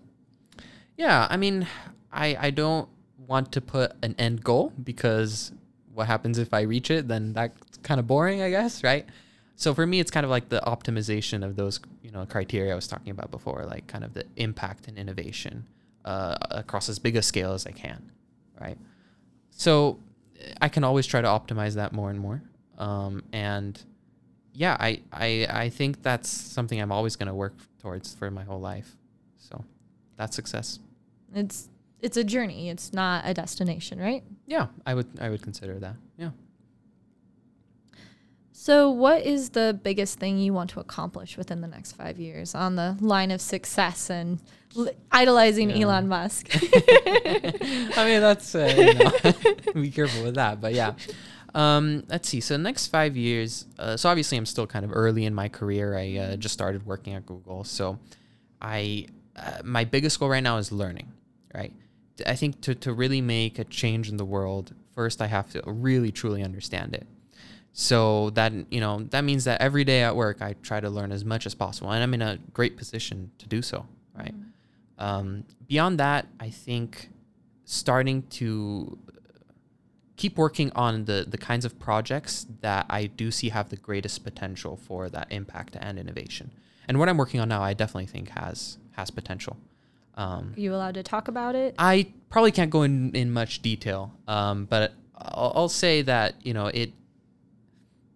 [0.97, 1.67] Yeah, I mean,
[2.13, 2.89] I I don't
[3.27, 5.53] want to put an end goal because
[5.93, 7.09] what happens if I reach it?
[7.09, 9.05] Then that's kind of boring, I guess, right?
[9.57, 12.77] So for me, it's kind of like the optimization of those you know criteria I
[12.77, 15.67] was talking about before, like kind of the impact and innovation
[16.09, 18.11] uh, across as big a scale as I can,
[18.61, 18.79] right?
[19.51, 19.99] So
[20.61, 22.43] I can always try to optimize that more and more,
[22.79, 23.81] um, and
[24.55, 28.45] yeah, I, I I think that's something I'm always going to work towards for my
[28.45, 28.97] whole life.
[29.37, 29.65] So
[30.17, 30.79] that's success.
[31.35, 31.69] It's
[32.01, 32.71] it's a journey.
[32.71, 34.25] It's not a destination, right?
[34.47, 35.97] Yeah, I would I would consider that.
[36.17, 36.31] Yeah.
[38.61, 42.57] So, what is the biggest thing you want to accomplish within the next five years
[42.57, 44.41] on the line of success and
[44.77, 45.85] l- idolizing Yeah.
[45.85, 46.49] Elon Musk?
[46.57, 50.95] I mean, that's uh, you know, be careful with that, but yeah.
[51.55, 52.41] Um, let's see.
[52.41, 53.65] So next five years.
[53.79, 55.97] Uh, so obviously, I'm still kind of early in my career.
[55.97, 58.01] I uh, just started working at Google, so
[58.61, 61.13] I uh, my biggest goal right now is learning.
[61.55, 61.73] Right.
[62.27, 65.63] I think to to really make a change in the world, first I have to
[65.65, 67.07] really truly understand it.
[67.73, 71.13] So that you know that means that every day at work I try to learn
[71.13, 73.87] as much as possible, and I'm in a great position to do so.
[74.17, 74.35] Right.
[74.99, 77.11] Um, beyond that, I think
[77.65, 78.99] starting to
[80.17, 84.25] keep working on the the kinds of projects that I do see have the greatest
[84.25, 86.51] potential for that impact and innovation.
[86.89, 89.57] And what I'm working on now, I definitely think has has potential.
[90.17, 91.77] Um, Are you allowed to talk about it?
[91.79, 96.53] I probably can't go in, in much detail, um, but I'll, I'll say that you
[96.53, 96.93] know it.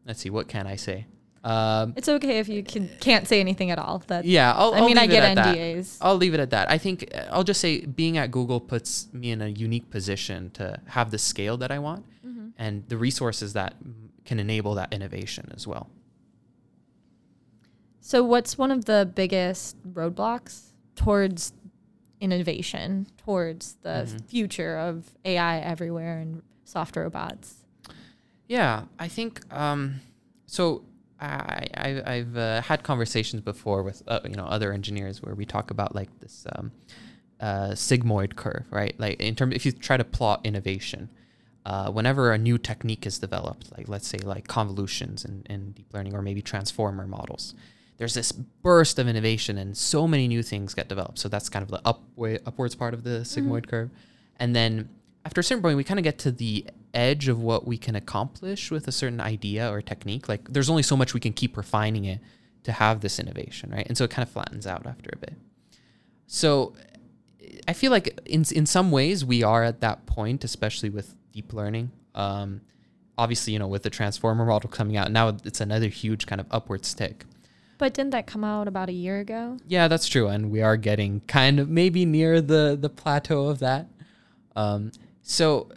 [0.07, 1.07] Let's see, what can I say?
[1.45, 3.99] Um, It's okay if you can, can't say anything at all.
[4.07, 5.57] That yeah, I'll, I mean, I leave it get at that.
[5.57, 5.99] NDAs.
[6.01, 6.71] I'll leave it at that.
[6.71, 10.51] I think uh, I'll just say being at Google puts me in a unique position
[10.53, 12.49] to have the scale that I want Mm-hmm.
[12.59, 13.75] and the resources that
[14.25, 15.91] can enable that innovation as well.
[18.01, 21.53] So, what's one of the biggest roadblocks towards
[22.21, 24.25] innovation, towards the Mhm.
[24.27, 27.62] future of AI everywhere and soft robots?
[28.53, 30.03] Yeah, I think um,
[30.47, 30.85] so.
[31.19, 35.47] I, I I've uh, had conversations before with uh, you know other engineers where we
[35.47, 36.71] talk about like this um,
[37.41, 38.95] uh, sigmoid curve, right?
[38.99, 41.09] Like in terms, if you try to plot innovation,
[41.65, 45.95] uh, whenever a new technique is developed, like let's say like convolutions in, in deep
[45.95, 47.55] learning or maybe transformer models,
[47.97, 51.19] there's this burst of innovation and so many new things get developed.
[51.21, 52.03] So that's kind of the up
[52.45, 53.89] upwards part of the sigmoid curve,
[54.37, 54.91] and then
[55.25, 57.95] after a certain point, we kind of get to the edge of what we can
[57.95, 60.29] accomplish with a certain idea or technique.
[60.29, 62.21] Like there's only so much we can keep refining it
[62.65, 63.87] to have this innovation, right?
[63.87, 65.35] And so it kind of flattens out after a bit.
[66.27, 66.75] So
[67.67, 71.53] I feel like in in some ways we are at that point, especially with deep
[71.53, 71.91] learning.
[72.15, 72.61] Um,
[73.19, 76.47] obviously, you know, with the transformer model coming out now, it's another huge kind of
[76.51, 77.25] upward stick.
[77.79, 79.57] But didn't that come out about a year ago?
[79.67, 83.59] Yeah, that's true, and we are getting kind of maybe near the the plateau of
[83.59, 83.89] that.
[84.55, 85.69] Um, so,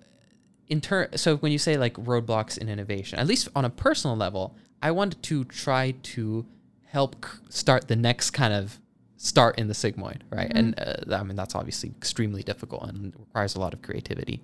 [0.67, 4.15] in turn, so when you say like roadblocks in innovation, at least on a personal
[4.15, 6.45] level, I wanted to try to
[6.85, 8.79] help c- start the next kind of
[9.17, 10.51] start in the sigmoid, right?
[10.53, 14.41] And uh, I mean that's obviously extremely difficult and requires a lot of creativity.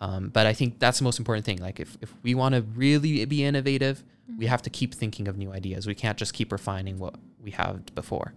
[0.00, 1.58] Um, but I think that's the most important thing.
[1.58, 4.04] Like if, if we want to really be innovative,
[4.36, 5.86] we have to keep thinking of new ideas.
[5.86, 8.32] We can't just keep refining what we have before.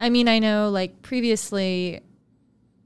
[0.00, 2.00] I mean, I know like previously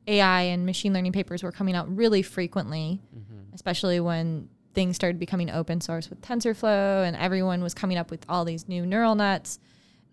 [0.09, 3.55] AI and machine learning papers were coming out really frequently, Mm-hmm.
[3.55, 8.25] especially when things started becoming open source with TensorFlow and everyone was coming up with
[8.29, 9.59] all these new neural nets.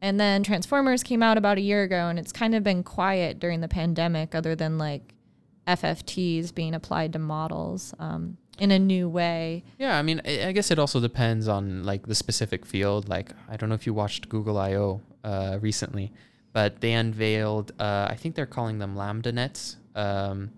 [0.01, 3.39] And then Transformers came out about a year ago and it's kind of been quiet
[3.39, 5.13] during the pandemic, other than like
[5.67, 9.63] FFTs being applied to models um, in a new way.
[9.79, 13.10] Yeah, I mean, I guess it also depends on like the specific field.
[13.10, 16.12] Like, I don't know if you watched Google I/O uh, recently,
[16.53, 17.71] but they unveiled.
[17.79, 20.51] Uh, I think they're calling them Lambda nets, um,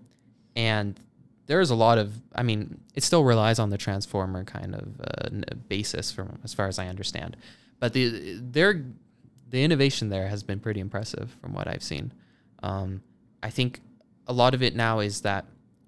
[0.56, 0.98] and
[1.46, 2.12] there's a lot of.
[2.34, 6.68] I mean, it still relies on the transformer kind of uh, basis, from as far
[6.68, 7.36] as I understand.
[7.80, 8.84] But the their
[9.48, 12.12] the innovation there has been pretty impressive from what I've seen.
[12.62, 13.02] Um,
[13.42, 13.80] I think
[14.26, 15.46] a lot of it now is that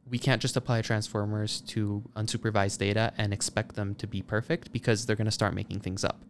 [0.08, 5.06] we can't just apply transformers to unsupervised data and expect them to be perfect because
[5.06, 6.24] they're going to start making things up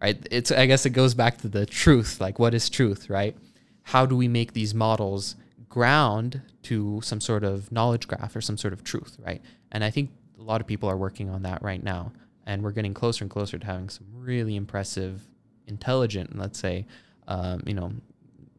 [0.00, 3.36] right it's i guess it goes back to the truth like what is truth right
[3.82, 5.36] how do we make these models
[5.68, 9.90] ground to some sort of knowledge graph or some sort of truth right and i
[9.90, 12.12] think a lot of people are working on that right now
[12.46, 15.22] and we're getting closer and closer to having some really impressive
[15.66, 16.86] intelligent let's say
[17.28, 17.92] um, you know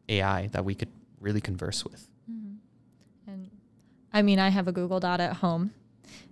[0.08, 0.90] ai that we could
[1.20, 2.08] really converse with
[3.26, 3.50] And
[4.12, 5.72] I mean, I have a Google Dot at home.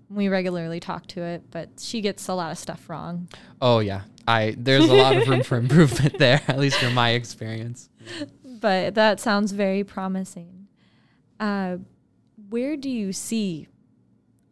[0.08, 3.28] We regularly talk to it, but she gets a lot of stuff wrong.
[3.60, 7.10] Oh yeah, I there's a lot of room for improvement there, at least from my
[7.10, 7.88] experience.
[8.44, 10.55] But that sounds very promising.
[11.40, 11.78] Uh,
[12.48, 13.68] where do you see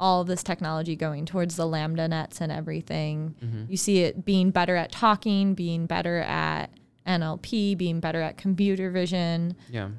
[0.00, 3.34] all this technology going towards the lambda nets and everything?
[3.42, 3.70] Mhm.
[3.70, 6.70] You see it being better at talking, being better at
[7.06, 9.54] NLP, being better at computer vision.
[9.70, 9.90] Yeah.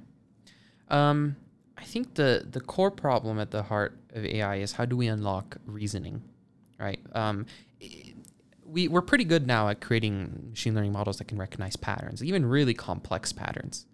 [0.90, 1.36] Um,
[1.78, 5.08] I think the the core problem at the heart of AI is how do we
[5.08, 6.22] unlock reasoning,
[6.80, 7.00] right?
[7.14, 7.46] Um,
[8.66, 12.46] we we're pretty good now at creating machine learning models that can recognize patterns, even
[12.46, 13.86] really complex patterns.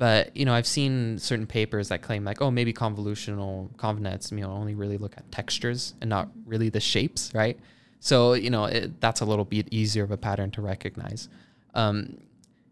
[0.00, 4.38] But you know, I've seen certain papers that claim like, oh, maybe convolutional convnets, you
[4.40, 7.58] know, only really look at textures and not really the shapes, right?
[8.00, 11.28] So you know, it, that's a little bit easier of a pattern to recognize.
[11.74, 12.16] Um,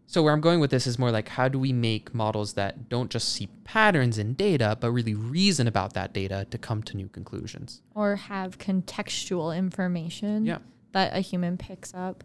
[0.07, 2.89] so where I'm going with this is more like how do we make models that
[2.89, 6.97] don't just see patterns in data, but really reason about that data to come to
[6.97, 7.83] new conclusions.
[7.93, 10.57] or have contextual information Yeah.
[10.93, 12.23] that a human picks up.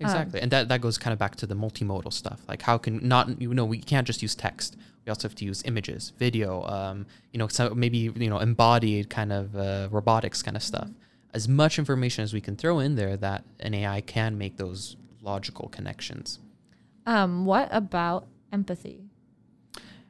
[0.00, 0.40] Exactly.
[0.40, 2.40] and that, that goes kind of back to the multimodal stuff.
[2.48, 4.76] Like how can not you know, we can't just use text.
[5.04, 9.08] We also have to use images, video, um, you know, so maybe you know, embodied
[9.10, 10.88] kind of uh, robotics kind of stuff.
[11.34, 14.96] As much information as we can throw in there that an AI can make those
[15.22, 16.38] logical connections.
[17.06, 19.04] Um, what about empathy?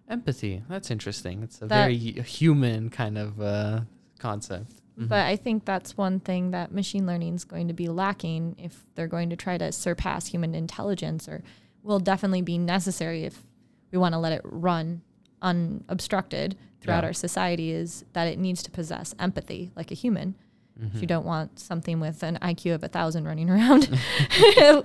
[0.09, 0.63] Empathy.
[0.69, 1.43] That's interesting.
[1.43, 3.81] It's a That- very human kind of uh,
[4.19, 4.73] concept.
[4.99, 5.09] Mhm.
[5.09, 8.85] But I think that's one thing that machine learning is going to be lacking if
[8.95, 11.43] they're going to try to surpass human intelligence, or
[11.83, 13.45] will definitely be necessary if
[13.93, 15.03] we want to let it run
[15.41, 17.09] unobstructed throughout Yeah.
[17.09, 17.71] our society.
[17.71, 20.35] Is that it needs to possess empathy like a human.
[20.81, 21.01] Mhm.
[21.01, 23.89] You don't want something with an IQ of a thousand running around.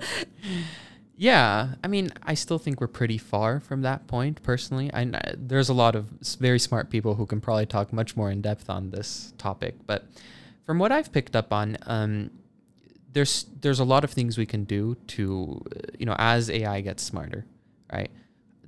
[1.16, 4.42] Yeah, I mean, I still think we're pretty far from that point.
[4.42, 6.06] Personally, I there's a lot of
[6.40, 9.76] very smart people who can probably talk much more in depth on this topic.
[9.86, 10.06] But
[10.64, 12.30] from what I've picked up on, um,
[13.12, 16.80] there's there's a lot of things we can do to, uh, you know, as AI
[16.80, 17.46] gets smarter,
[17.92, 18.10] right?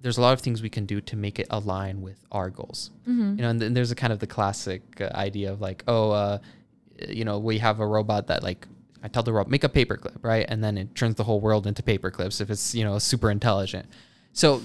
[0.01, 2.91] There's a lot of things we can do to make it align with our goals.
[3.09, 3.37] Mhm.
[3.37, 6.11] You know, and, then there's a kind of the classic uh, idea of like, oh,
[6.13, 6.39] uh,
[7.09, 8.69] you know, we have a robot that like
[9.07, 11.64] I tell the robot make a paperclip, right, and then it turns the whole world
[11.64, 13.87] into paperclips if it's you know super intelligent.
[14.33, 14.61] So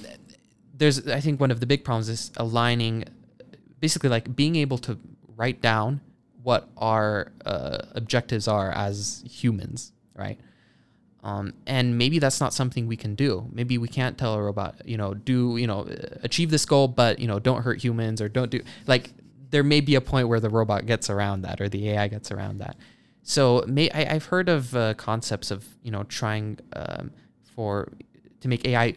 [0.75, 3.05] there's I think one of the big problems is aligning,
[3.79, 4.97] basically like being able to
[5.35, 6.01] write down
[6.41, 10.39] what our uh, objectives are as humans, right?
[11.23, 13.47] Um, and maybe that's not something we can do.
[13.51, 15.87] Maybe we can't tell a robot, you know, do you know,
[16.23, 19.11] achieve this goal, but you know, don't hurt humans or don't do like.
[19.51, 22.31] There may be a point where the robot gets around that or the AI gets
[22.31, 22.75] around that.
[23.23, 27.11] So may, I, I've heard of uh, concepts of you know trying um,
[27.55, 27.91] for
[28.41, 28.95] to make AI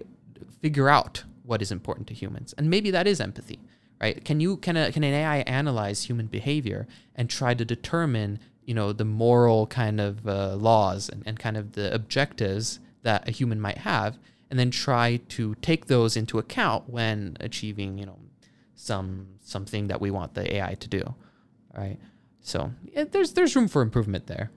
[0.61, 3.61] figure out what is important to humans, and maybe that is empathy,
[4.01, 4.25] right?
[4.25, 8.75] Can you can a, can an AI analyze human behavior and try to determine you
[8.75, 13.31] know the moral kind of uh, laws and, and kind of the objectives that a
[13.31, 14.18] human might have,
[14.51, 18.18] and then try to take those into account when achieving you know
[18.75, 21.14] some something that we want the AI to do,
[21.77, 21.99] right?
[22.45, 24.51] So yeah, there's there's room for improvement there.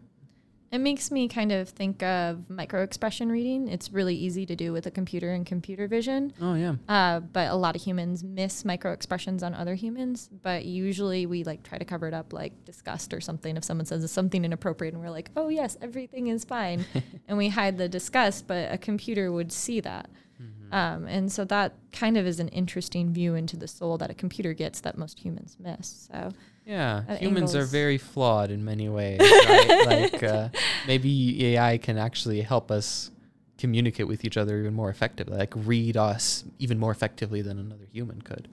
[0.70, 3.70] It makes me kind of think of micro expression reading.
[3.70, 6.34] It's really easy to do with a computer and computer vision.
[6.42, 6.76] Oh yeah.
[6.90, 10.30] Uh, but a lot of humans miss micro expressions on other humans.
[10.44, 13.56] But usually we like try to cover it up like disgust or something.
[13.56, 16.86] If someone says something inappropriate and we're like, oh yes, everything is fine.
[17.30, 20.10] and we hide the disgust, but a computer would see that.
[20.42, 20.74] Mm-hmm.
[20.74, 24.14] Um, and so that kind of is an interesting view into the soul that a
[24.14, 26.10] computer gets that most humans miss.
[26.12, 26.34] So
[26.68, 29.22] Yeah, humans are very flawed in many ways.
[29.47, 29.86] Right?
[29.88, 30.49] like uh,
[30.86, 33.09] maybe AI can actually help us
[33.57, 37.86] communicate with each other even more effectively, like read us even more effectively than another
[37.91, 38.49] human could.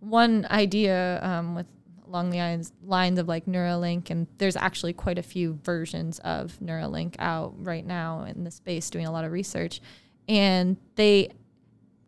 [0.00, 1.66] one idea um, with
[2.06, 6.58] along the lines, lines of like Neuralink, and there's actually quite a few versions of
[6.60, 9.82] Neuralink out right now in the space doing a lot of research,
[10.26, 11.30] and they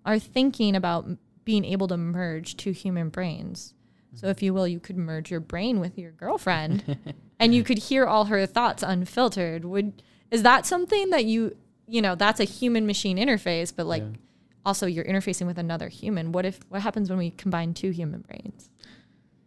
[0.06, 1.06] are thinking about
[1.44, 3.74] being able to merge two human brains.
[4.14, 6.96] So, if you will, you could merge your brain with your girlfriend,
[7.38, 9.64] and you could hear all her thoughts unfiltered.
[9.64, 11.56] Would is that something that you
[11.86, 14.18] you know that's a human machine interface, but like Yeah.
[14.66, 16.32] also you're interfacing with another human.
[16.32, 18.68] What if what happens when we combine two human brains?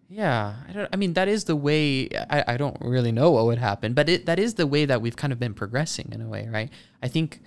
[0.09, 0.89] Yeah, I don't.
[0.93, 2.07] I mean, that is the way.
[2.29, 5.01] I, I don't really know what would happen, but it that is the way that
[5.01, 6.69] we've kind of been progressing in a way, right?
[7.01, 7.39] I think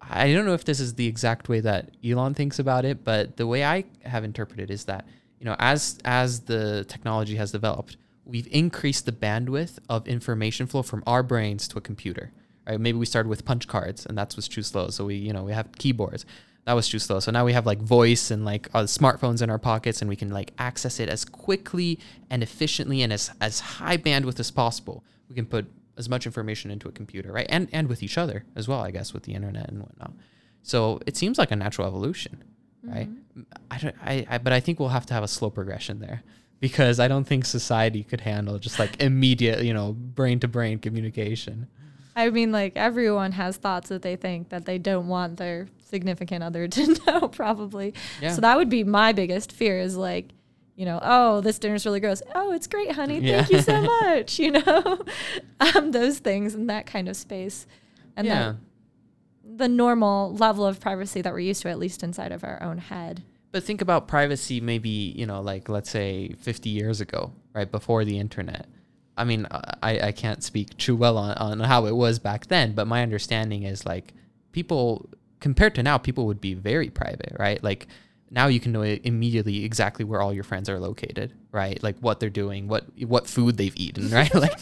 [0.00, 3.36] I don't know if this is the exact way that Elon thinks about it, but
[3.38, 5.04] the way I have interpreted is that
[5.38, 10.82] you know, as as the technology has developed, we've increased the bandwidth of information flow
[10.82, 12.32] from our brains to a computer.
[12.66, 12.80] Right?
[12.80, 14.88] Maybe we started with punch cards, and that's what's too slow.
[14.88, 16.26] So we, you know, we have keyboards.
[16.64, 17.20] That was too slow.
[17.20, 20.16] So now we have like voice and like uh, smartphones in our pockets, and we
[20.16, 25.04] can like access it as quickly and efficiently and as as high bandwidth as possible.
[25.28, 25.66] We can put
[25.96, 27.46] as much information into a computer, right?
[27.48, 30.12] And and with each other as well, I guess, with the internet and whatnot.
[30.62, 32.42] So it seems like a natural evolution,
[32.86, 33.08] right?
[33.70, 36.22] I don't, I, I, but I think we'll have to have a slow progression there
[36.60, 40.78] because I don't think society could handle just like immediate, you know, brain to brain
[40.78, 41.68] communication.
[42.14, 46.42] I mean, like everyone has thoughts that they think that they don't want their significant
[46.42, 47.94] other to know, probably.
[48.20, 48.32] Yeah.
[48.32, 50.30] So that would be my biggest fear is like,
[50.76, 52.22] you know, oh, this dinner's really gross.
[52.34, 53.20] Oh, it's great, honey.
[53.20, 53.42] Yeah.
[53.42, 54.38] Thank you so much.
[54.38, 55.04] You know,
[55.60, 57.66] um, those things in that kind of space,
[58.16, 58.34] and yeah.
[58.34, 58.56] that
[59.56, 62.78] the normal level of privacy that we're used to, at least inside of our own
[62.78, 63.22] head.
[63.52, 67.70] But think about privacy maybe, you know, like let's say 50 years ago, right?
[67.70, 68.66] Before the internet.
[69.16, 72.74] I mean, I, I can't speak too well on, on how it was back then,
[72.74, 74.12] but my understanding is like
[74.52, 75.08] people,
[75.40, 77.62] compared to now, people would be very private, right?
[77.62, 77.86] Like
[78.30, 81.80] now you can know immediately exactly where all your friends are located, right?
[81.82, 84.34] Like what they're doing, what what food they've eaten, right?
[84.34, 84.60] like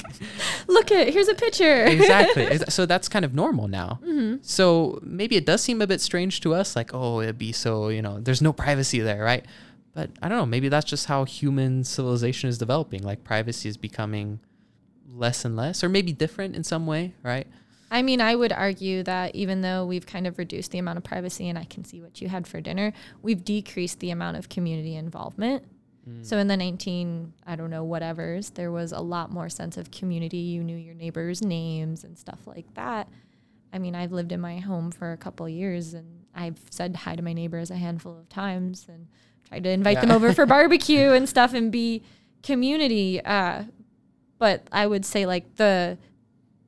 [0.69, 1.85] Look at here's a picture.
[1.87, 2.59] exactly.
[2.69, 4.01] So that's kind of normal now.
[4.03, 4.37] Mm-hmm.
[4.43, 7.89] So maybe it does seem a bit strange to us, like, oh, it'd be so,
[7.89, 9.45] you know, there's no privacy there, right?
[9.95, 13.03] But I don't know, maybe that's just how human civilization is developing.
[13.03, 14.41] Like privacy is becoming
[15.09, 17.47] less and less, or maybe different in some way, right?
[17.95, 21.05] I mean, I would argue that even though we've kind of reduced the amount of
[21.05, 22.93] privacy and I can see what you had for dinner,
[23.23, 25.65] we've decreased the amount of community involvement.
[26.23, 29.91] So in the 19, I don't know, whatevers, there was a lot more sense of
[29.91, 30.39] community.
[30.39, 33.09] You knew your neighbors' names and stuff like that.
[33.73, 37.15] I mean, I've lived in my home for a couple years and I've said hi
[37.15, 39.07] to my neighbors a handful of times and
[39.49, 42.03] tried to invite them over for barbecue and stuff and be
[42.43, 43.25] community.
[43.25, 43.65] Uh,
[44.39, 45.97] but I would say like the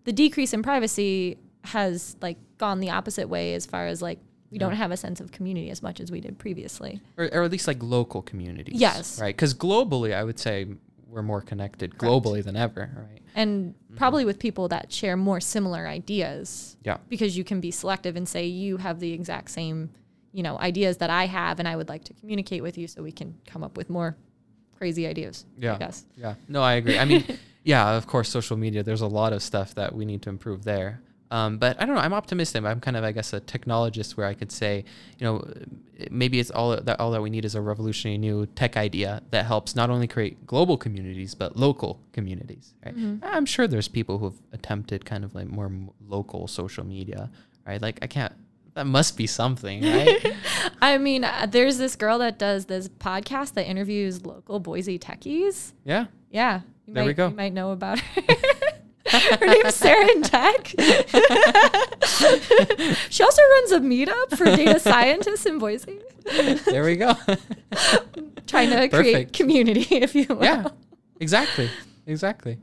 [0.06, 4.58] the decrease in privacy has like gone the opposite way as far as like we
[4.58, 7.00] don't have a sense of community as much as we did previously.
[7.18, 8.80] Or, or at least like local communities.
[8.80, 9.20] Yes.
[9.20, 9.34] Right.
[9.34, 10.66] Because globally, I would say
[11.08, 13.20] we're more connected globally than ever, right?
[13.34, 13.96] And mm-hmm.
[13.96, 16.98] probably with people that share more similar ideas Yeah.
[17.08, 19.90] because you can be selective and say you have the exact same,
[20.32, 23.02] you know, ideas that I have and I would like to communicate with you so
[23.02, 24.16] we can come up with more
[24.78, 25.44] crazy ideas.
[25.60, 25.78] I Yeah.
[25.78, 26.06] guess.
[26.16, 26.34] Yeah.
[26.48, 26.98] No, I agree.
[26.98, 27.24] I mean,
[27.66, 30.62] yeah, of course, social media, there's a lot of stuff that we need to improve
[30.62, 31.00] there.
[31.32, 32.00] Um, but I don't know.
[32.00, 32.64] I'm optimistic.
[32.64, 34.84] I'm kind of, I guess, a technologist where I could say,
[35.18, 35.44] you know,
[36.12, 39.46] maybe it's all that all that we need is a revolutionary new tech idea that
[39.46, 42.74] helps not only create global communities but local communities.
[42.84, 42.94] Right?
[43.24, 45.68] I'm sure there's people who've attempted kind of like more
[46.06, 47.28] local social media.
[47.66, 47.82] Right?
[47.82, 48.32] Like I can't.
[48.74, 50.34] That must be something, right?
[50.80, 55.72] I mean, uh, there's this girl that does this podcast that interviews local Boise techies.
[55.84, 56.06] yeah.
[56.30, 56.60] Yeah.
[56.86, 57.28] You There might, we go.
[57.28, 57.98] You might know about
[59.08, 59.18] her.
[59.40, 60.66] her name's Sarah in Tech.
[63.10, 66.00] she also runs a meetup for data scientists in Boise,
[66.66, 67.14] There we go.
[68.46, 70.42] trying to create community, if you will.
[70.42, 70.68] yeah
[71.18, 71.70] exactly
[72.06, 72.58] exactly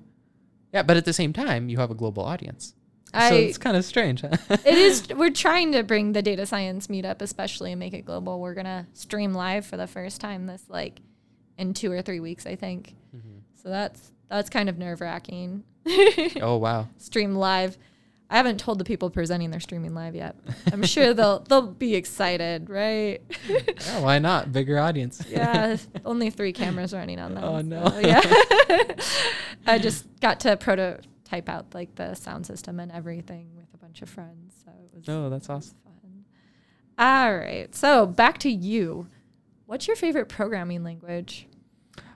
[0.71, 2.75] yeah but at the same time you have a global audience
[3.11, 4.29] so it's kind of strange huh?
[4.65, 5.07] it is.
[5.09, 8.39] We're trying to bring the data science meetup, especially, and make it global.
[8.39, 10.99] We're gonna stream live for the first time this like
[11.59, 12.95] in two or three weeks, I think.
[13.15, 13.37] Mm-hmm.
[13.61, 15.63] So that's Oh, that's kind of nerve wracking.
[16.41, 17.77] oh wow stream live.
[18.31, 20.35] I haven't told the people presenting they're streaming live yet.
[20.71, 23.21] I'm sure they'll they'll be excited, right?
[23.47, 27.43] yeah, why not bigger audience yeah, only three cameras running on that.
[27.43, 27.87] Oh, no.
[27.89, 28.95] so, yeah,
[29.67, 34.01] I just got to prototype out like the sound system and everything with a bunch
[34.01, 35.09] of friends, so it was.
[35.09, 36.25] oh that's awesome fun.
[36.97, 37.73] All right.
[37.75, 39.09] So back to you.
[39.67, 41.47] What's your favorite programming language?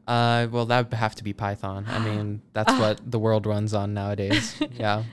[0.08, 1.86] Uh, well, that would have to be Python.
[1.90, 4.56] I mean, that's what the world runs on nowadays.
[4.80, 5.04] yeah.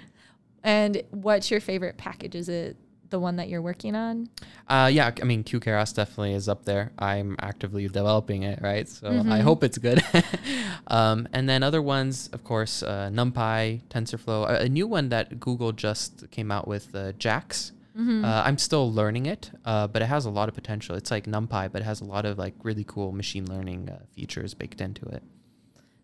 [0.63, 2.35] And what's your favorite package?
[2.35, 2.77] Is it
[3.11, 4.29] the one that you're working on?
[4.67, 5.11] Uh, yeah.
[5.21, 6.91] I mean, QKeras definitely is up there.
[6.99, 8.89] I'm actively developing it, right?
[8.89, 9.41] So I Mhm.
[9.43, 10.03] hope it's good.
[10.87, 14.49] um, and then other ones, of course, uh, NumPy, TensorFlow.
[14.49, 17.73] A, a new one that Google just came out with, uh, JAX.
[17.97, 18.25] Mm-hmm.
[18.25, 20.97] Uh, I'm still learning it, uh, but it has a lot of potential.
[20.97, 24.01] It's like NumPy, but it has a lot of like really cool machine learning uh,
[24.15, 25.23] features baked into it.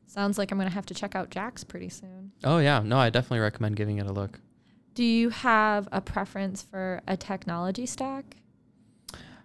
[0.07, 2.33] Sounds like I'm gonna have to check out Jax pretty soon.
[2.45, 4.41] Oh yeah, no, I definitely recommend giving it a look.
[4.95, 8.37] Do you have a preference for a technology stack?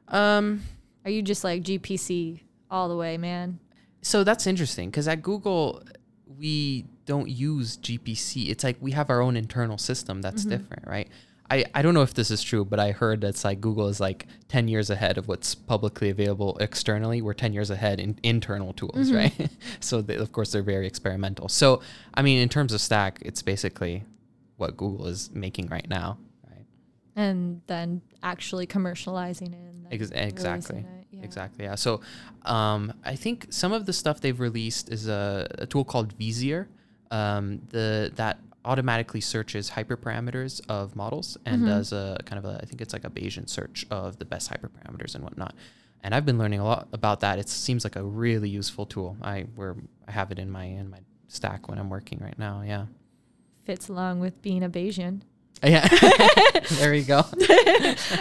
[0.07, 0.61] Um,
[1.03, 3.59] Are you just like GPC all the way, man?
[4.01, 5.81] so that's interesting because at Google
[6.37, 8.49] we don't use GPC.
[8.49, 10.49] It's like we have our own internal system that's Mhm.
[10.49, 11.07] different, right?
[11.51, 13.99] I, I don't know if this is true, but I heard that's like Google is
[13.99, 17.21] like 10 years ahead of what's publicly available externally.
[17.21, 19.15] We're 10 years ahead in internal tools, Mhm.
[19.15, 19.49] right?
[19.79, 21.47] so they, of course they're very experimental.
[21.47, 21.81] So,
[22.15, 24.03] I mean, in terms of stack, it's basically
[24.57, 26.17] what Google is making right now,
[26.49, 26.65] right?
[27.15, 29.73] And then actually commercializing it.
[29.73, 30.79] And Ex- exactly.
[30.79, 31.23] it, yeah.
[31.23, 31.65] Exactly.
[31.65, 31.75] Yeah.
[31.75, 32.01] So,
[32.45, 36.67] um, I think some of the stuff they've released is a, a tool called Vizier,
[37.11, 41.67] um, the that automatically searches hyperparameters of models and Mhm.
[41.67, 44.49] does a kind of a I think it's like a Bayesian search of the best
[44.51, 45.53] hyperparameters and whatnot.
[46.03, 47.39] And I've been learning a lot about that.
[47.39, 49.17] It seems like a really useful tool.
[49.21, 49.75] I where
[50.07, 52.61] I have it in my in my stack when I'm working right now.
[52.61, 52.85] Yeah.
[53.63, 55.21] Fits along with being a Bayesian.
[55.63, 55.87] Yeah.
[56.79, 57.23] there you go.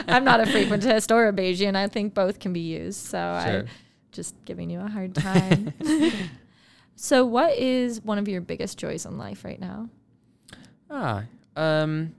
[0.08, 1.74] I'm not a frequentist or a Bayesian.
[1.76, 3.00] I think both can be used.
[3.00, 3.62] So Sure.
[3.64, 3.64] I
[4.12, 5.74] just giving you a hard time.
[6.96, 9.88] so what is one of your biggest joys in life right now?
[10.96, 11.24] Ah,
[11.56, 12.14] um,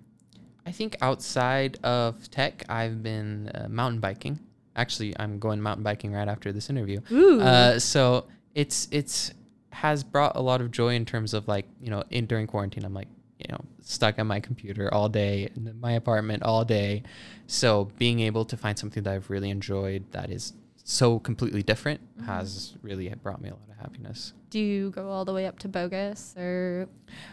[0.65, 4.39] I think outside of tech, I've been uh, mountain biking.
[4.75, 6.99] Actually, I'm going mountain biking right after this interview.
[7.09, 7.39] Ooh.
[7.39, 9.31] Uh, so it's it's
[9.71, 12.83] has brought a lot of joy in terms of like you know in during quarantine,
[12.83, 13.07] I'm like
[13.39, 17.03] you know stuck at my computer all day in my apartment all day.
[17.47, 20.51] So being able to find something that I've really enjoyed that is
[20.87, 22.25] so completely different Mhm.
[22.27, 24.33] has really brought me a lot of happiness.
[24.51, 26.87] Do you go all the way up to Bogus or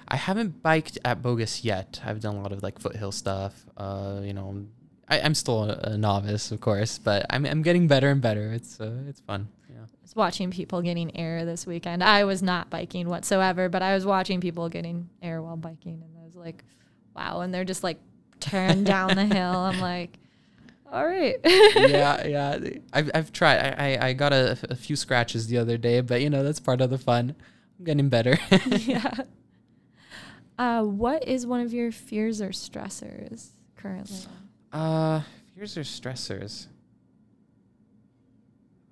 [0.08, 2.00] I haven't biked at Bogus yet.
[2.04, 3.66] I've done a lot of like foothill stuff.
[3.76, 4.64] Uh, you know,
[5.06, 8.52] I, I'm still a, a novice, of course, but I'm I'm getting better and better.
[8.52, 9.48] It's uh, it's fun.
[9.68, 9.82] Yeah.
[9.84, 12.02] I was watching people getting air this weekend.
[12.02, 16.16] I was not biking whatsoever, but I was watching people getting air while biking, and
[16.20, 16.64] I was like,
[17.14, 17.98] "Wow!" And they're just like
[18.40, 19.56] tearing down the hill.
[19.58, 20.18] I'm like,
[20.92, 22.58] "All right." yeah, yeah.
[22.92, 23.58] I've I've tried.
[23.58, 26.60] I I, I got a, a few scratches the other day, but you know that's
[26.60, 27.34] part of the fun.
[27.78, 28.38] I'm getting better.
[28.70, 29.12] yeah.
[30.58, 34.18] Uh, what is one of your fears or stressors currently?
[34.72, 35.22] uh,
[35.56, 36.66] fears or stressors.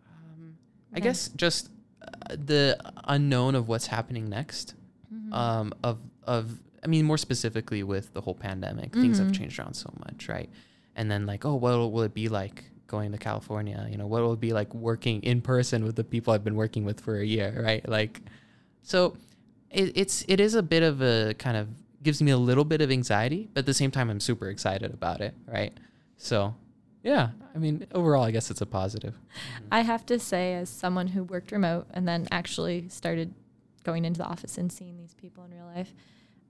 [0.06, 0.56] Um,
[0.94, 1.70] I guess just
[2.02, 4.74] uh, the unknown of what's happening next.
[5.12, 5.32] Mhm.
[5.34, 9.34] um, of of I mean more specifically with the whole pandemic, things have Mhm.
[9.34, 10.48] changed around so much, right?
[11.00, 13.88] And then like, oh, what will it be like going to California?
[13.90, 16.56] You know, what will it be like working in person with the people I've been
[16.56, 17.88] working with for a year, right?
[17.88, 18.20] Like,
[18.82, 19.16] so
[19.70, 21.68] it, it's it is a bit of a kind of
[22.02, 24.92] gives me a little bit of anxiety, but at the same time, I'm super excited
[24.92, 25.72] about it, right?
[26.18, 26.54] So,
[27.02, 29.14] yeah, I mean, overall, I guess it's a positive.
[29.14, 29.66] Mm-hmm.
[29.72, 33.32] I have to say, as someone who worked remote and then actually started
[33.84, 35.94] going into the office and seeing these people in real life,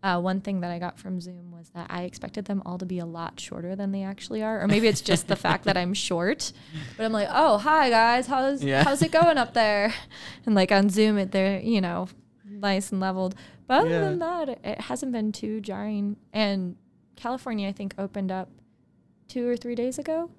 [0.02, 2.86] uh, one thing that I got from Zoom was that I expected them all to
[2.86, 5.76] be a lot shorter than they actually are, or maybe it's just the fact that
[5.76, 6.52] I'm short.
[6.96, 8.82] But I'm like, oh, hi guys, how's Yeah.
[8.84, 9.92] how's it going up there?
[10.46, 12.08] And like on Zoom, it they're you know
[12.46, 13.34] nice and leveled.
[13.66, 14.00] But other Yeah.
[14.00, 16.16] than that, it, it hasn't been too jarring.
[16.32, 16.76] And
[17.16, 18.48] California, I think, opened up
[19.28, 20.30] two or three days ago.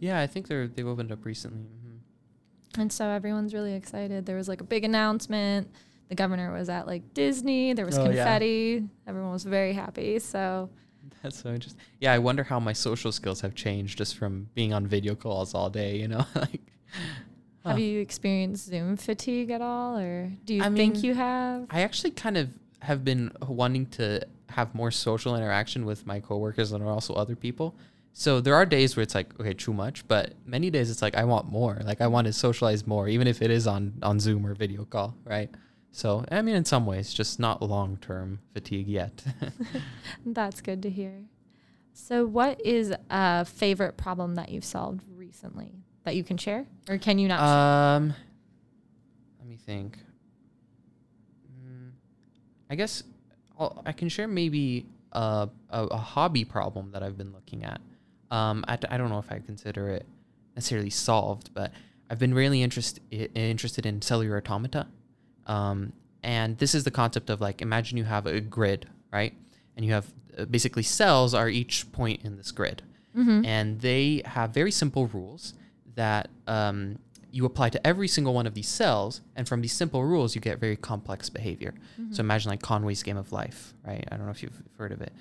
[0.00, 1.60] Yeah, I think they're they've opened up recently.
[1.68, 4.24] hmm And so everyone's really excited.
[4.26, 5.70] There was like a big announcement.
[6.12, 7.72] The governor was at like Disney.
[7.72, 8.08] There was Oh, yeah.
[8.08, 8.84] confetti.
[9.06, 10.18] Everyone was very happy.
[10.18, 10.68] So
[11.22, 11.80] That's so interesting.
[12.00, 15.54] Yeah, I wonder how my social skills have changed just from being on video calls
[15.54, 15.96] all day.
[15.96, 16.60] You know, like.
[17.64, 21.64] have you experienced Zoom fatigue at all, or do you I think mean, you have?
[21.70, 22.50] I actually kind of
[22.80, 27.74] have been wanting to have more social interaction with my coworkers and also other people.
[28.12, 31.14] So there are days where it's like okay, too much, but many days it's like
[31.16, 31.80] I want more.
[31.82, 34.84] Like I want to socialize more, even if it is on on Zoom or video
[34.84, 35.48] call, right?
[35.92, 39.22] So I mean, in some ways, just not long term fatigue yet.
[40.26, 41.24] That's good to hear.
[41.92, 45.70] So, what is a favorite problem that you've solved recently
[46.04, 47.38] that you can share, or can you not?
[47.38, 47.46] share?
[47.48, 48.14] Um,
[49.38, 49.98] let me think.
[51.46, 51.90] Mm,
[52.70, 53.02] I guess
[53.58, 57.80] I'll, I can share maybe a, a, a hobby problem that I've been looking at.
[58.30, 60.06] Um, I, I don't know if I consider it
[60.56, 61.72] necessarily solved, but
[62.08, 64.86] I've been really interest, interested in cellular automata.
[65.46, 69.34] Um, and this is the concept of like imagine you have a grid, right?
[69.76, 72.82] And you have uh, basically cells are each point in this grid,
[73.44, 75.54] and they have very simple rules
[75.96, 76.98] that um,
[77.30, 80.40] you apply to every single one of these cells, and from these simple rules, you
[80.40, 81.74] get very complex behavior.
[82.12, 84.06] So imagine like Conway's Game of Life, right?
[84.10, 85.12] I don't know if you've heard of it,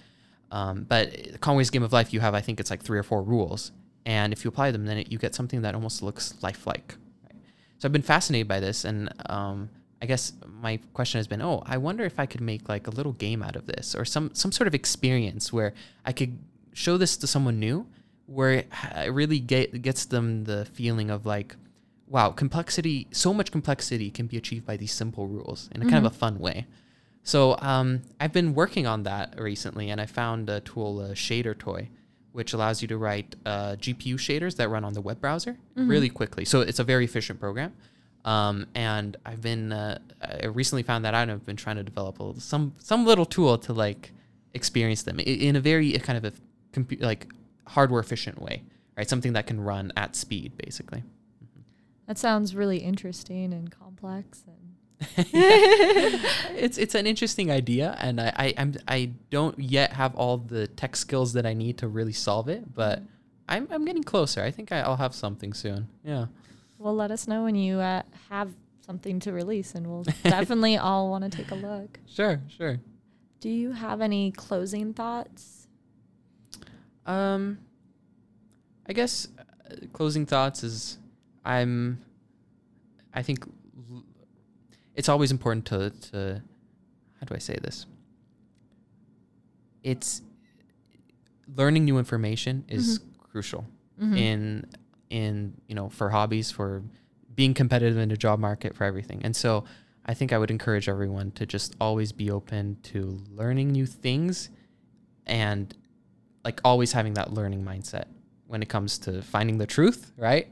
[0.52, 3.24] um, but Conway's Game of Life, you have I think it's like three or four
[3.24, 3.72] rules,
[4.06, 6.96] and if you apply them, then it, you get something that almost looks lifelike.
[7.26, 7.36] Right?
[7.80, 9.70] So I've been fascinated by this, and um,
[10.02, 12.92] I guess my question has been, oh, I wonder if I could make like a
[12.92, 15.74] little game out of this, or some some sort of experience where
[16.06, 16.40] I could
[16.74, 17.86] show this to someone new,
[18.26, 18.64] where
[18.96, 21.56] it really get, gets them the feeling of like,
[22.08, 26.06] wow, complexity, so much complexity can be achieved by these simple rules in a kind
[26.06, 26.66] of a fun way.
[27.24, 31.90] So um, I've been working on that recently, and I found a tool, a Shadertoy,
[32.32, 36.10] which allows you to write uh, GPU shaders that run on the web browser really
[36.10, 36.46] quickly.
[36.46, 37.74] So it's a very efficient program.
[38.24, 41.84] Um, and I've been uh, I recently found that out, and I've been trying to
[41.84, 44.12] develop a, some some little tool to like
[44.54, 46.34] experience them in a very uh, kind of a
[46.78, 47.28] compu- like
[47.68, 48.64] hardware efficient way,
[48.96, 49.10] right?
[49.10, 51.04] Something that can run at speed, basically.
[52.08, 54.44] That sounds really interesting and complex.
[54.46, 54.76] And
[55.18, 60.68] it's it's an interesting idea, and I, I I'm I don't yet have all the
[60.68, 63.02] tech skills that I need to really solve it, but
[63.50, 64.44] I'm I'm getting closer.
[64.44, 65.88] I think I, I'll have something soon.
[66.04, 66.28] Yeah.
[66.82, 68.52] Well, let us know when you uh, have
[68.86, 72.00] something to release, and we'll definitely all want to take a look.
[72.08, 72.80] Sure, sure.
[73.40, 75.68] Do you have any closing thoughts?
[77.06, 77.60] Um,
[78.88, 80.98] I guess uh, closing thoughts is
[81.46, 82.00] I'm.
[83.14, 83.46] I think
[83.92, 84.04] l-
[84.96, 86.42] it's always important to to
[87.20, 87.86] how do I say this?
[89.84, 90.22] It's
[91.56, 93.00] learning new information is
[93.32, 93.66] crucial
[94.18, 94.66] in
[95.12, 96.82] in you know for hobbies for
[97.36, 99.22] being competitive in the job market for everything.
[99.24, 99.66] And so
[100.04, 104.50] i think i would encourage everyone to just always be open to learning new things
[105.28, 105.78] and
[106.44, 108.06] like always having that learning mindset
[108.48, 110.48] when it comes to finding the truth right?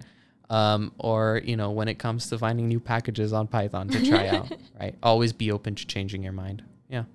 [0.51, 4.27] Um, or you know when it comes to finding new packages on python to try
[4.27, 4.95] out right?
[5.01, 6.63] Always be open to changing your mind.
[6.87, 7.05] Yeah.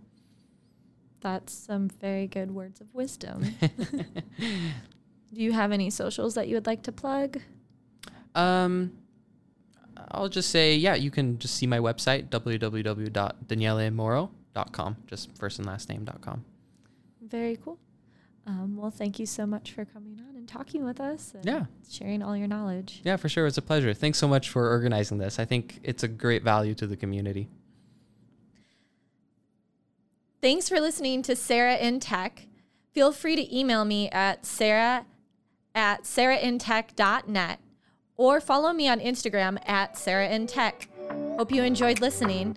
[1.20, 3.55] That's some very good words of wisdom.
[5.33, 7.41] Do you have any socials that you would like to plug?
[8.35, 8.93] Um,
[10.11, 15.89] I'll just say, yeah, you can just see my website, www.danielemoro.com, just first and last
[15.89, 16.45] name.com.
[17.22, 17.79] Very cool.
[18.47, 21.64] Um, well, thank you so much for coming on and talking with us and Yeah.
[21.89, 23.01] sharing all your knowledge.
[23.03, 23.47] Yeah, for sure.
[23.47, 23.95] It's a pleasure.
[23.95, 25.39] Thanks so much for organizing this.
[25.39, 27.49] I think it's a great value to the community.
[30.43, 32.47] Thanks for listening to Sarah in Tech.
[32.93, 35.07] Feel free to email me at sarah
[35.75, 37.61] at sarahintech.net
[38.16, 40.87] or follow me on Instagram at sarahintech.
[41.37, 42.57] Hope you enjoyed listening.